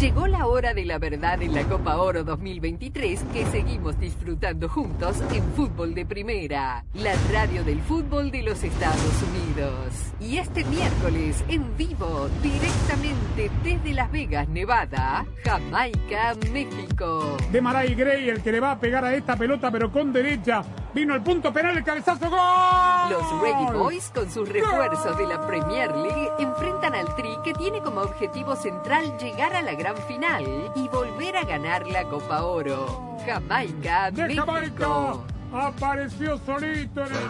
[0.00, 5.18] Llegó la hora de la verdad en la Copa Oro 2023 que seguimos disfrutando juntos
[5.30, 9.92] en Fútbol de Primera, la radio del fútbol de los Estados Unidos.
[10.18, 17.36] Y este miércoles en vivo, directamente desde Las Vegas, Nevada, Jamaica, México.
[17.52, 20.62] De Maray Gray, el que le va a pegar a esta pelota, pero con derecha.
[20.92, 23.10] Vino el punto penal, el cabezazo, ¡gol!
[23.10, 27.80] Los Reggae Boys, con sus refuerzos de la Premier League, enfrentan al Tri que tiene
[27.80, 33.16] como objetivo central llegar a la gran final y volver a ganar la Copa Oro.
[33.24, 34.44] Jamaica, ¡De México.
[34.46, 35.39] Jamaica!
[35.52, 37.20] Apareció solito en el...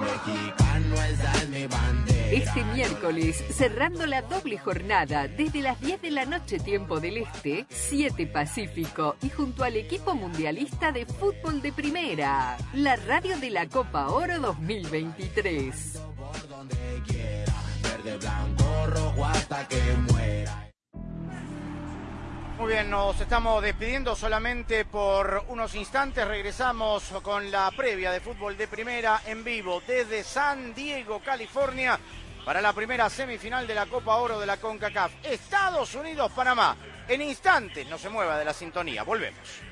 [2.31, 7.67] Este miércoles, cerrando la doble jornada desde las 10 de la noche tiempo del Este,
[7.69, 13.67] 7 Pacífico y junto al equipo mundialista de fútbol de primera, la radio de la
[13.69, 16.01] Copa Oro 2023.
[22.61, 26.29] Muy bien, nos estamos despidiendo solamente por unos instantes.
[26.29, 31.99] Regresamos con la previa de fútbol de primera en vivo desde San Diego, California,
[32.45, 35.11] para la primera semifinal de la Copa Oro de la CONCACAF.
[35.23, 36.77] Estados Unidos-Panamá.
[37.09, 39.05] En instantes, no se mueva de la sintonía.
[39.05, 39.70] Volvemos.